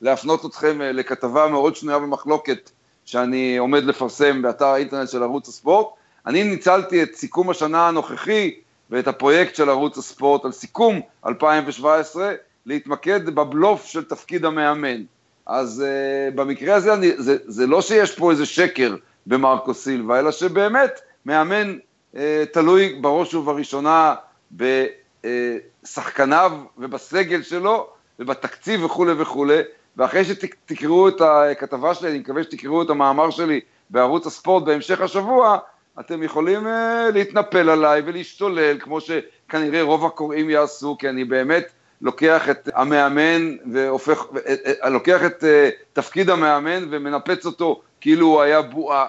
להפנות 0.00 0.44
אתכם 0.44 0.80
לכתבה 0.80 1.48
מאוד 1.48 1.76
שנויה 1.76 1.98
במחלוקת 1.98 2.70
שאני 3.04 3.56
עומד 3.56 3.84
לפרסם 3.84 4.42
באתר 4.42 4.66
האינטרנט 4.66 5.08
של 5.08 5.22
ערוץ 5.22 5.48
הספורט, 5.48 5.86
אני 6.26 6.44
ניצלתי 6.44 7.02
את 7.02 7.14
סיכום 7.14 7.50
השנה 7.50 7.88
הנוכחי 7.88 8.54
ואת 8.90 9.08
הפרויקט 9.08 9.54
של 9.54 9.68
ערוץ 9.68 9.98
הספורט 9.98 10.44
על 10.44 10.52
סיכום 10.52 11.00
2017 11.26 12.34
להתמקד 12.66 13.26
בבלוף 13.26 13.84
של 13.84 14.04
תפקיד 14.04 14.44
המאמן. 14.44 15.02
אז 15.46 15.84
uh, 15.84 16.34
במקרה 16.34 16.74
הזה 16.74 16.94
אני, 16.94 17.12
זה, 17.16 17.36
זה 17.44 17.66
לא 17.66 17.82
שיש 17.82 18.18
פה 18.18 18.30
איזה 18.30 18.46
שקר 18.46 18.96
במרקו 19.26 19.74
סילבה, 19.74 20.18
אלא 20.18 20.30
שבאמת 20.30 21.00
מאמן 21.26 21.78
uh, 22.14 22.18
תלוי 22.52 22.98
בראש 23.00 23.34
ובראשונה 23.34 24.14
בשחקניו 24.52 26.52
ובסגל 26.78 27.42
שלו 27.42 27.90
ובתקציב 28.18 28.84
וכולי 28.84 29.12
וכולי, 29.18 29.60
ואחרי 29.96 30.24
שתקראו 30.24 31.08
את 31.08 31.20
הכתבה 31.20 31.94
שלי, 31.94 32.10
אני 32.10 32.18
מקווה 32.18 32.42
שתקראו 32.42 32.82
את 32.82 32.90
המאמר 32.90 33.30
שלי 33.30 33.60
בערוץ 33.90 34.26
הספורט 34.26 34.64
בהמשך 34.64 35.00
השבוע, 35.00 35.58
אתם 36.00 36.22
יכולים 36.22 36.66
uh, 36.66 36.70
להתנפל 37.12 37.70
עליי 37.70 38.02
ולהשתולל, 38.04 38.78
כמו 38.78 39.00
שכנראה 39.00 39.82
רוב 39.82 40.04
הקוראים 40.04 40.50
יעשו, 40.50 40.96
כי 40.98 41.08
אני 41.08 41.24
באמת 41.24 41.72
לוקח 42.00 42.50
את 42.50 42.68
המאמן 42.74 43.56
והופך, 43.72 44.24
אה, 44.46 44.54
אה, 44.84 44.88
לוקח 44.90 45.24
את 45.24 45.44
תפקיד 45.92 46.30
המאמן 46.30 46.84
ומנפץ 46.90 47.46
אותו 47.46 47.80
כאילו 48.00 48.26
הוא 48.26 48.40
היה 48.40 48.62
בועה, 48.62 49.06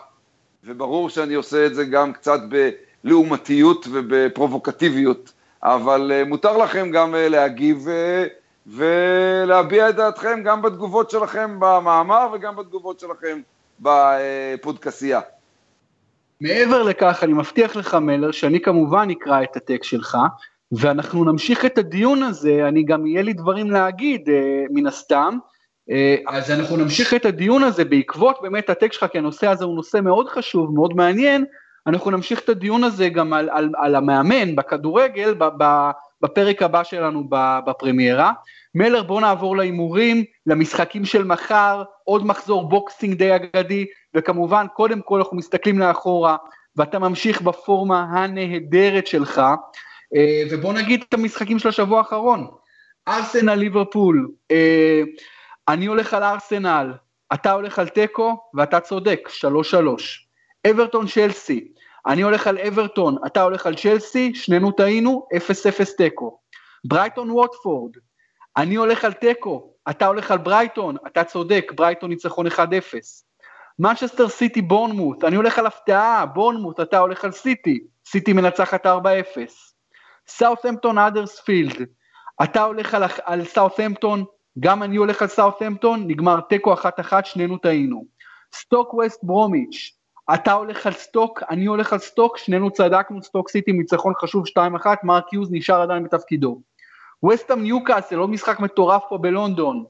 וברור 0.63 1.09
שאני 1.09 1.33
עושה 1.33 1.65
את 1.65 1.75
זה 1.75 1.85
גם 1.85 2.13
קצת 2.13 2.39
בלעומתיות 3.03 3.87
ובפרובוקטיביות, 3.91 5.31
אבל 5.63 6.11
מותר 6.27 6.57
לכם 6.57 6.91
גם 6.91 7.15
להגיב 7.17 7.87
ולהביע 8.67 9.89
את 9.89 9.95
דעתכם 9.95 10.43
גם 10.43 10.61
בתגובות 10.61 11.09
שלכם 11.09 11.55
במאמר 11.59 12.27
וגם 12.33 12.55
בתגובות 12.55 12.99
שלכם 12.99 13.41
בפודקסייה. 13.79 15.21
מעבר 16.41 16.83
לכך, 16.83 17.23
אני 17.23 17.33
מבטיח 17.33 17.75
לך, 17.75 17.93
מלר, 17.93 18.31
שאני 18.31 18.59
כמובן 18.59 19.07
אקרא 19.11 19.43
את 19.43 19.55
הטקסט 19.55 19.89
שלך, 19.89 20.17
ואנחנו 20.71 21.23
נמשיך 21.23 21.65
את 21.65 21.77
הדיון 21.77 22.23
הזה, 22.23 22.67
אני 22.67 22.83
גם 22.83 23.07
יהיה 23.07 23.21
לי 23.21 23.33
דברים 23.33 23.71
להגיד, 23.71 24.29
אה, 24.29 24.63
מן 24.69 24.87
הסתם, 24.87 25.37
אה, 25.91 26.15
אז 26.27 26.51
אנחנו 26.51 26.77
נמשיך 26.77 27.13
את 27.13 27.25
הדיון 27.25 27.63
הזה 27.63 27.85
בעקבות 27.85 28.37
באמת 28.41 28.69
הטקסט 28.69 28.99
שלך, 28.99 29.11
כי 29.11 29.17
הנושא 29.17 29.47
הזה 29.47 29.65
הוא 29.65 29.75
נושא 29.75 29.97
מאוד 29.97 30.29
חשוב, 30.29 30.73
מאוד 30.73 30.93
מעניין, 30.95 31.45
אנחנו 31.87 32.11
נמשיך 32.11 32.39
את 32.39 32.49
הדיון 32.49 32.83
הזה 32.83 33.09
גם 33.09 33.33
על, 33.33 33.49
על, 33.49 33.69
על 33.77 33.95
המאמן 33.95 34.55
בכדורגל, 34.55 35.33
ב, 35.33 35.43
ב, 35.57 35.91
בפרק 36.21 36.61
הבא 36.61 36.83
שלנו 36.83 37.23
בפרמיירה. 37.65 38.31
מלר, 38.77 39.03
בוא 39.03 39.21
נעבור 39.21 39.57
להימורים, 39.57 40.23
למשחקים 40.45 41.05
של 41.05 41.23
מחר, 41.23 41.83
עוד 42.03 42.25
מחזור 42.25 42.69
בוקסינג 42.69 43.13
די 43.13 43.35
אגדי, 43.35 43.85
וכמובן, 44.15 44.65
קודם 44.73 45.01
כל 45.01 45.19
אנחנו 45.19 45.37
מסתכלים 45.37 45.79
לאחורה, 45.79 46.37
ואתה 46.75 46.99
ממשיך 46.99 47.41
בפורמה 47.41 48.05
הנהדרת 48.11 49.07
שלך, 49.07 49.41
אה, 50.15 50.43
ובוא 50.51 50.73
נגיד 50.73 51.03
את 51.09 51.13
המשחקים 51.13 51.59
של 51.59 51.69
השבוע 51.69 51.97
האחרון. 51.97 52.47
ארסנל 53.07 53.55
ליברפול, 53.55 54.31
אה, 54.51 55.01
אני 55.67 55.85
הולך 55.85 56.13
על 56.13 56.23
ארסנל, 56.23 56.93
אתה 57.33 57.51
הולך 57.51 57.79
על 57.79 57.87
תיקו, 57.87 58.37
ואתה 58.53 58.79
צודק, 58.79 59.29
3-3. 59.29 60.27
אברטון 60.69 61.07
צ'לסי, 61.07 61.67
אני 62.07 62.21
הולך 62.21 62.47
על 62.47 62.57
אברטון, 62.57 63.17
אתה 63.25 63.41
הולך 63.41 63.65
על 63.65 63.75
צ'לסי, 63.75 64.35
שנינו 64.35 64.71
טעינו, 64.71 65.27
0-0 65.35 65.97
תיקו. 65.97 66.39
ברייטון 66.85 67.31
ווטפורד, 67.31 67.91
אני 68.57 68.75
הולך 68.75 69.05
על 69.05 69.13
תיקו, 69.13 69.73
אתה 69.89 70.07
הולך 70.07 70.31
על 70.31 70.37
ברייטון, 70.37 70.95
אתה 71.07 71.23
צודק, 71.23 71.71
ברייטון 71.75 72.09
ניצחון 72.09 72.47
1-0. 72.47 72.51
מנצ'סטר 73.79 74.29
סיטי 74.29 74.61
בורנמוט, 74.61 75.23
אני 75.23 75.35
הולך 75.35 75.59
על 75.59 75.65
הפתעה, 75.65 76.25
בורנמוט, 76.25 76.79
אתה 76.79 76.99
הולך 76.99 77.25
על 77.25 77.31
סיטי, 77.31 77.79
סיטי 78.05 78.33
מנצחת 78.33 78.85
4-0. 78.85 78.89
סאות'המפטון 80.27 80.97
האדרספילד, 80.97 81.87
אתה 82.43 82.63
הולך 82.63 82.93
על, 82.93 83.03
על 83.23 83.45
סאות'המפטון, 83.45 84.23
גם 84.59 84.83
אני 84.83 84.97
הולך 84.97 85.21
על 85.21 85.27
סאות'המפטון, 85.27 86.07
נגמר 86.07 86.39
תיקו 86.41 86.73
1-1, 86.73 86.77
שנינו 87.23 87.57
טעינו. 87.57 88.05
סטוק 88.55 88.93
ווסט 88.93 89.23
ברומיץ', 89.23 89.93
אתה 90.33 90.53
הולך 90.53 90.87
על 90.87 90.93
סטוק, 90.93 91.43
אני 91.49 91.65
הולך 91.65 91.93
על 91.93 91.99
סטוק, 91.99 92.37
שנינו 92.37 92.71
צדקנו, 92.71 93.23
סטוק 93.23 93.49
סיטי 93.49 93.71
ניצחון 93.71 94.13
חשוב 94.21 94.43
2-1, 94.47 94.87
מרק 95.03 95.33
יוז 95.33 95.49
נשאר 95.51 95.81
עדיין 95.81 96.03
בתפקידו. 96.03 96.61
ווסטהאם 97.25 97.63
ניוקאסל, 97.63 98.15
לא 98.15 98.27
משחק 98.27 98.59
מטורף 98.59 99.03
פה 99.09 99.17
בלונדון. 99.17 99.83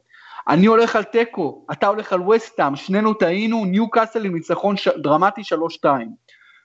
אני 0.47 0.65
הולך 0.65 0.95
על 0.95 1.03
תיקו, 1.03 1.65
אתה 1.71 1.87
הולך 1.87 2.13
על 2.13 2.29
ווסטהאם, 2.29 2.75
שנינו 2.75 3.13
טעינו, 3.13 3.65
ניוקאסל 3.65 4.25
עם 4.25 4.35
ניצחון 4.35 4.77
ש... 4.77 4.87
דרמטי 4.87 5.41
3-2. 5.85 5.87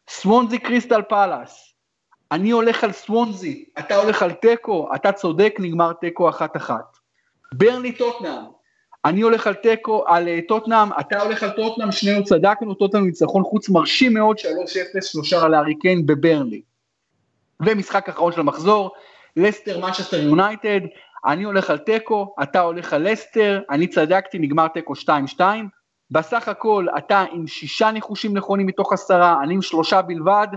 סוונזי 0.09 0.59
קריסטל 0.59 1.03
פאלאס, 1.03 1.75
אני 2.33 2.51
הולך 2.51 2.85
על 2.85 2.93
סוונזי, 2.93 3.65
אתה 3.79 3.97
הולך 3.97 4.23
על 4.23 4.33
תיקו, 4.33 4.89
אתה 4.95 5.13
צודק, 5.13 5.55
נגמר 5.59 5.93
תיקו 5.93 6.31
1-1. 6.31 6.71
ברני 7.55 7.93
טוטנאם, 7.93 8.43
אני 9.05 9.21
הולך 9.21 9.47
על 9.47 9.55
תיקו, 9.55 10.05
על 10.07 10.29
אה, 10.29 10.39
טוטנאם, 10.49 10.89
אתה 11.01 11.23
הולך 11.23 11.43
על 11.43 11.51
טוטנאם, 11.51 11.93
שנינו 11.93 12.25
צדקנו, 12.25 12.75
טוטנאם 12.75 13.07
ניצחון 13.07 13.43
חוץ 13.43 13.69
מרשים 13.69 14.15
מאוד, 14.15 14.39
3-0, 14.39 14.43
שלושה 15.03 15.43
על 15.43 15.55
הארי 15.55 15.79
קיין 15.79 16.07
בברלי. 16.07 16.63
ומשחק 17.67 18.09
אחרון 18.09 18.33
של 18.33 18.41
המחזור, 18.41 18.91
לסטר 19.37 19.81
מנצ'סטר 19.81 20.23
יונייטד, 20.23 20.81
אני 21.27 21.45
הולך 21.45 21.71
על 21.71 21.79
תיקו, 21.79 22.35
אתה 22.43 22.61
הולך 22.61 22.93
על 22.93 23.11
לסטר, 23.13 23.61
אני 23.71 23.87
צדקתי, 23.87 24.39
נגמר 24.39 24.69
תיקו 24.69 24.93
2-2, 25.37 25.41
בסך 26.11 26.49
הכל 26.49 26.87
אתה 26.99 27.25
עם 27.33 27.47
שישה 27.47 27.91
ניחושים 27.91 28.37
נכונים 28.37 28.67
מתוך 28.67 28.93
עשרה, 28.93 29.43
אני 29.43 29.55
עם 29.55 29.63
שלושה 29.63 30.03
בלבד, 30.03 30.49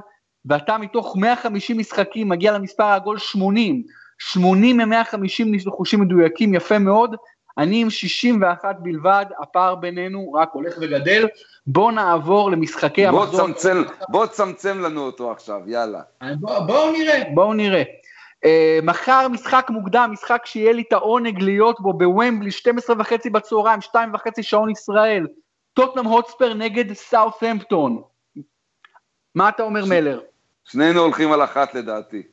ואתה 0.46 0.78
מתוך 0.78 1.18
150 1.18 1.78
משחקים 1.78 2.30
מגיע 2.30 2.52
למספר 2.52 2.84
העגול 2.84 3.18
80, 3.18 3.84
80 4.18 4.78
מ-150 4.78 5.46
ניחושים 5.46 6.02
מדויקים, 6.02 6.54
יפה 6.54 6.80
מאוד, 6.80 7.16
אני 7.58 7.82
עם 7.82 7.90
61 7.90 8.76
בלבד, 8.80 9.26
הפער 9.42 9.76
בינינו 9.76 10.34
רק 10.34 10.50
הולך 10.54 10.74
וגדל. 10.82 11.28
בואו 11.68 11.92
נעבור 11.92 12.52
למשחקי 12.52 13.08
בוא 13.08 13.22
המחזור. 13.22 13.48
צמצם, 13.48 13.84
בוא 14.10 14.26
תצמצם 14.26 14.80
לנו 14.80 15.02
אותו 15.02 15.32
עכשיו, 15.32 15.62
יאללה. 15.68 16.02
בואו 16.40 16.68
בוא 16.68 16.92
נראה, 16.92 17.24
בואו 17.34 17.54
נראה. 17.54 17.84
Uh, 18.46 18.48
מחר 18.84 19.28
משחק 19.28 19.68
מוקדם, 19.70 20.10
משחק 20.14 20.42
שיהיה 20.46 20.74
לי 20.74 20.84
את 20.88 20.94
העונג 20.94 21.42
להיות 21.42 21.82
בו 21.82 21.94
בוומבלי, 21.94 22.52
12 22.52 22.96
וחצי 23.00 23.30
בצהריים, 23.30 23.82
2 23.82 24.14
וחצי 24.14 24.44
שעון 24.44 24.70
ישראל. 24.70 25.28
טוטנאם 25.74 26.06
הוטספר 26.06 26.54
נגד 26.54 26.94
סאות'המפטון. 26.94 28.02
מה 29.36 29.50
אתה 29.50 29.64
אומר, 29.64 29.86
ש... 29.86 29.90
מלר? 29.90 30.22
שנינו 30.66 31.00
הולכים 31.00 31.32
על 31.32 31.44
אחת 31.44 31.74
לדעתי. 31.74 32.24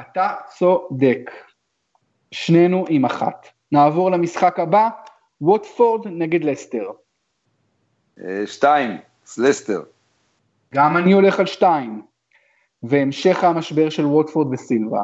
אתה 0.00 0.34
צודק. 0.58 1.30
שנינו 2.30 2.84
עם 2.88 3.04
אחת. 3.04 3.46
נעבור 3.72 4.10
למשחק 4.10 4.58
הבא, 4.58 4.88
ווטפורד 5.40 6.06
נגד 6.06 6.44
לסטר. 6.44 6.90
אה, 8.24 8.46
שתיים, 8.46 8.98
לסטר. 9.38 9.82
גם 10.74 10.96
אני 10.96 11.12
הולך 11.12 11.40
על 11.40 11.46
שתיים. 11.46 12.02
והמשך 12.82 13.44
המשבר 13.44 13.90
של 13.90 14.06
ווטפורד 14.06 14.52
וסילבה. 14.52 15.02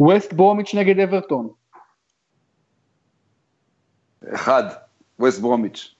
ווסט 0.00 0.32
ברומיץ' 0.32 0.74
נגד 0.74 0.98
אברטון. 0.98 1.48
אחד, 4.34 4.64
ווסט 5.18 5.40
ברומיץ'. 5.40 5.94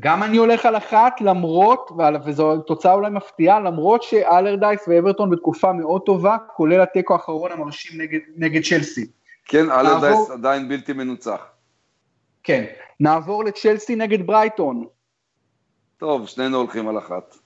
גם 0.00 0.22
אני 0.22 0.36
הולך 0.36 0.66
על 0.66 0.76
אחת, 0.76 1.20
למרות, 1.20 1.90
וזו 2.24 2.60
תוצאה 2.62 2.92
אולי 2.92 3.10
מפתיעה, 3.10 3.60
למרות 3.60 4.02
שאלרדייס 4.02 4.80
ואברטון 4.88 5.30
בתקופה 5.30 5.72
מאוד 5.72 6.02
טובה, 6.06 6.36
כולל 6.56 6.80
התיקו 6.80 7.14
האחרון 7.14 7.52
המרשים 7.52 8.00
נגד, 8.00 8.18
נגד 8.36 8.62
צ'לסי. 8.64 9.06
כן, 9.44 9.70
אלרדייס 9.70 10.18
נעבור... 10.18 10.32
עדיין 10.32 10.68
בלתי 10.68 10.92
מנוצח. 10.92 11.40
כן, 12.42 12.64
נעבור 13.00 13.44
לצ'לסי 13.44 13.96
נגד 13.96 14.26
ברייטון. 14.26 14.86
טוב, 15.96 16.26
שנינו 16.26 16.56
הולכים 16.56 16.88
על 16.88 16.98
אחת. 16.98 17.36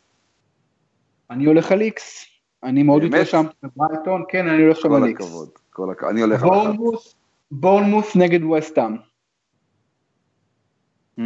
אני 1.33 1.45
הולך 1.45 1.73
על 1.73 1.81
איקס. 1.81 2.27
אני 2.62 2.83
מאוד 2.83 3.03
התרשמתי 3.05 3.55
בברייטון, 3.62 4.25
כן, 4.29 4.49
אני 4.49 4.62
הולך 4.62 4.77
שם 4.77 4.92
על 4.92 5.05
איקס. 5.05 5.21
כל 5.21 5.27
הכבוד, 5.27 5.49
כל 5.71 5.90
הכבוד, 5.90 6.11
אני 6.11 6.21
הולך 6.21 6.42
על 6.42 6.49
אחת. 6.49 6.75
בורנמוט 7.50 8.16
נגד 8.16 8.45
ווסטהאם. 8.44 8.96
אממ, 11.18 11.22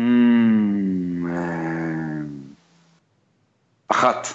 אחת. 3.88 4.26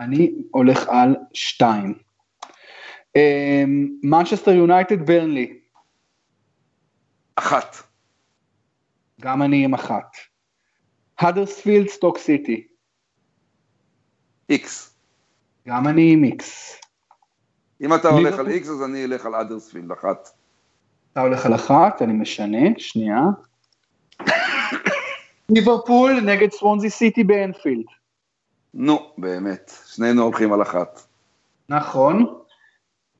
אני 0.00 0.32
הולך 0.50 0.88
על 0.88 1.16
שתיים. 1.32 1.94
מנצ'סטר 4.02 4.50
יונייטד 4.50 5.06
ברנלי. 5.06 5.58
אחת. 7.36 7.76
גם 9.20 9.42
אני 9.42 9.64
עם 9.64 9.74
אחת. 9.74 10.16
האדרספילד 11.18 11.88
סטוק 11.88 12.18
סיטי. 12.18 12.66
איקס. 14.48 14.94
גם 15.68 15.88
אני 15.88 16.12
עם 16.12 16.24
איקס. 16.24 16.80
אם 17.80 17.94
אתה 17.94 18.08
הולך 18.08 18.38
על 18.38 18.48
איקס 18.48 18.68
אז 18.68 18.82
אני 18.82 19.04
אלך 19.04 19.26
על 19.26 19.34
האדרספילד, 19.34 19.92
אחת. 19.92 20.28
אתה 21.12 21.20
הולך 21.20 21.46
על 21.46 21.54
אחת, 21.54 22.02
אני 22.02 22.12
משנה, 22.12 22.58
שנייה. 22.78 23.20
ליברפול 25.48 26.20
נגד 26.20 26.50
סוונזי 26.50 26.90
סיטי 26.90 27.24
באנפילד. 27.24 27.84
נו, 28.74 29.12
באמת, 29.18 29.72
שנינו 29.86 30.22
הולכים 30.22 30.52
על 30.52 30.62
אחת. 30.62 31.00
נכון. 31.68 32.34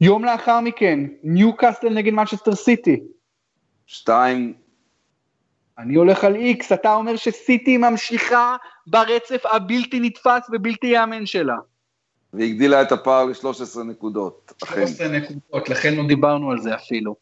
יום 0.00 0.24
לאחר 0.24 0.61
מכן, 0.61 1.00
ניוקאסל 1.22 1.88
נגד 1.88 2.12
מנצ'סטר 2.12 2.54
סיטי. 2.54 3.00
שתיים. 3.87 4.62
אני 5.83 5.95
הולך 5.95 6.25
על 6.25 6.35
איקס, 6.35 6.73
אתה 6.73 6.95
אומר 6.95 7.16
שסיטי 7.16 7.77
ממשיכה 7.77 8.57
ברצף 8.87 9.42
הבלתי 9.53 10.01
נתפס 10.01 10.51
ובלתי 10.53 10.87
ייאמן 10.87 11.27
שלה. 11.27 11.57
והגדילה 12.33 12.83
את 12.83 12.92
הפער 12.92 13.25
ל-13 13.25 13.83
נקודות, 13.85 14.53
אכן. 14.62 14.87
13 14.87 15.09
נקודות, 15.09 15.68
לכן 15.68 15.95
לא 15.95 16.07
דיברנו 16.07 16.51
על 16.51 16.61
זה 16.61 16.75
אפילו. 16.75 17.16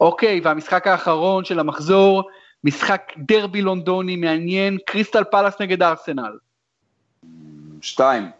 אוקיי, 0.00 0.40
והמשחק 0.44 0.86
האחרון 0.86 1.44
של 1.44 1.58
המחזור, 1.58 2.22
משחק 2.64 3.12
דרבי 3.18 3.62
לונדוני 3.62 4.16
מעניין, 4.16 4.78
קריסטל 4.86 5.24
פלאס 5.24 5.60
נגד 5.60 5.82
ארסנל. 5.82 6.38
שתיים. 7.82 8.30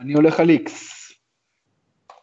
אני 0.00 0.12
הולך 0.12 0.40
על 0.40 0.50
איקס. 0.50 1.12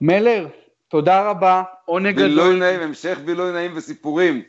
מלר, 0.02 0.48
תודה 0.88 1.30
רבה, 1.30 1.64
עונג 1.86 2.16
גדול. 2.16 2.28
בילוי 2.28 2.60
נעים, 2.60 2.80
המשך 2.80 3.18
בילוי 3.26 3.52
נעים 3.52 3.72
וסיפורים. 3.76 4.42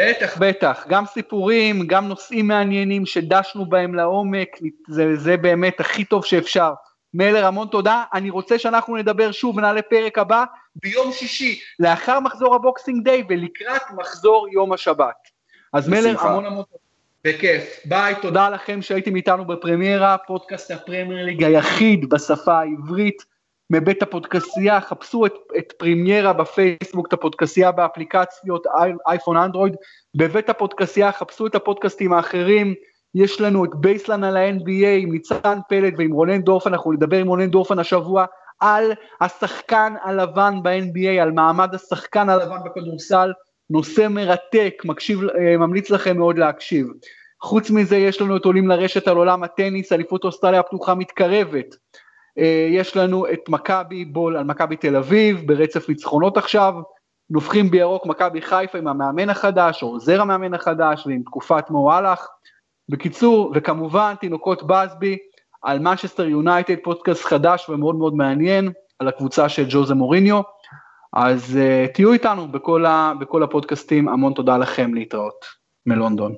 בטח, 0.00 0.38
בטח, 0.38 0.84
גם 0.88 1.06
סיפורים, 1.06 1.86
גם 1.86 2.08
נושאים 2.08 2.48
מעניינים 2.48 3.06
שדשנו 3.06 3.66
בהם 3.66 3.94
לעומק, 3.94 4.48
זה, 4.88 5.16
זה 5.16 5.36
באמת 5.36 5.80
הכי 5.80 6.04
טוב 6.04 6.24
שאפשר. 6.24 6.72
מלר, 7.14 7.46
המון 7.46 7.68
תודה. 7.68 8.04
אני 8.14 8.30
רוצה 8.30 8.58
שאנחנו 8.58 8.96
נדבר 8.96 9.32
שוב 9.32 9.56
ונעלה 9.56 9.82
פרק 9.82 10.18
הבא 10.18 10.44
ביום 10.76 11.12
שישי, 11.12 11.60
לאחר 11.78 12.20
מחזור 12.20 12.54
הבוקסינג 12.54 13.04
דיי 13.04 13.24
ולקראת 13.28 13.82
מחזור 13.96 14.46
יום 14.52 14.72
השבת. 14.72 15.28
אז. 15.72 15.88
מלר, 15.88 16.20
המון 16.20 16.46
המון 16.46 16.64
תודה. 16.64 16.82
בכיף. 17.24 17.80
ביי, 17.84 18.14
תודה 18.22 18.48
לכם 18.48 18.82
שהייתם 18.82 19.16
איתנו 19.16 19.44
בפרמיירה, 19.44 20.16
פודקאסט 20.26 20.70
הפרמייר 20.70 21.24
ליג 21.24 21.44
היחיד 21.44 22.08
בשפה 22.08 22.58
העברית. 22.58 23.31
מבית 23.70 24.02
הפודקסייה, 24.02 24.80
חפשו 24.80 25.26
את, 25.26 25.34
את 25.58 25.72
פרמיירה 25.78 26.32
בפייסבוק, 26.32 27.08
את 27.08 27.12
הפודקסייה 27.12 27.72
באפליקציות 27.72 28.66
אייפון 29.06 29.36
אנדרואיד, 29.36 29.76
בבית 30.14 30.48
הפודקסייה 30.48 31.12
חפשו 31.12 31.46
את 31.46 31.54
הפודקאסטים 31.54 32.12
האחרים, 32.12 32.74
יש 33.14 33.40
לנו 33.40 33.64
את 33.64 33.70
בייסלן 33.74 34.24
על 34.24 34.36
ה-NBA 34.36 34.86
עם 34.98 35.12
ניצן 35.12 35.58
פלד 35.68 35.94
ועם 35.98 36.12
רונן 36.12 36.42
דורפן, 36.42 36.72
אנחנו 36.72 36.92
נדבר 36.92 37.16
עם 37.16 37.26
רונן 37.26 37.50
דורפן 37.50 37.78
השבוע 37.78 38.24
על 38.60 38.92
השחקן 39.20 39.94
הלבן 40.02 40.54
ב-NBA, 40.62 41.22
על 41.22 41.32
מעמד 41.32 41.74
השחקן 41.74 42.28
הלבן 42.28 42.56
בכדורסל, 42.64 43.32
נושא 43.70 44.06
מרתק, 44.10 44.82
מקשיב, 44.84 45.20
אה, 45.24 45.56
ממליץ 45.56 45.90
לכם 45.90 46.16
מאוד 46.16 46.38
להקשיב. 46.38 46.86
חוץ 47.42 47.70
מזה 47.70 47.96
יש 47.96 48.20
לנו 48.20 48.36
את 48.36 48.44
עולים 48.44 48.68
לרשת 48.68 49.08
על 49.08 49.16
עולם 49.16 49.42
הטניס, 49.42 49.92
אליפות 49.92 50.24
אוסטרליה 50.24 50.60
הפתוחה 50.60 50.94
מתקרבת. 50.94 51.66
אה, 52.38 52.68
יש 52.70 52.96
לנו 52.96 53.26
את 53.32 53.48
מכבי 53.48 54.04
בול 54.04 54.36
על 54.36 54.44
מכבי 54.44 54.76
תל 54.76 54.96
אביב, 54.96 55.42
ברצף 55.46 55.88
ניצחונות 55.88 56.36
עכשיו, 56.36 56.74
נופחים 57.30 57.70
בירוק 57.70 58.06
מכבי 58.06 58.42
חיפה 58.42 58.78
עם 58.78 58.88
המאמן 58.88 59.30
החדש, 59.30 59.82
או 59.82 59.88
עוזר 59.88 60.20
המאמן 60.20 60.54
החדש, 60.54 61.06
ועם 61.06 61.22
תקופת 61.22 61.70
מועלך. 61.70 62.26
בקיצור, 62.88 63.52
וכמובן 63.54 64.14
תינוקות 64.20 64.62
בסבי 64.66 65.18
על 65.62 65.78
מנצ'סטר 65.78 66.26
יונייטד, 66.26 66.76
פודקאסט 66.82 67.24
חדש 67.24 67.68
ומאוד 67.68 67.96
מאוד 67.96 68.14
מעניין, 68.14 68.72
על 68.98 69.08
הקבוצה 69.08 69.48
של 69.48 69.64
ג'וזה 69.68 69.94
מוריניו. 69.94 70.40
אז 71.12 71.58
uh, 71.58 71.92
תהיו 71.94 72.12
איתנו 72.12 72.48
בכל, 72.48 72.86
ה, 72.86 73.12
בכל 73.20 73.42
הפודקאסטים, 73.42 74.08
המון 74.08 74.32
תודה 74.32 74.58
לכם 74.58 74.94
להתראות 74.94 75.44
מלונדון. 75.86 76.34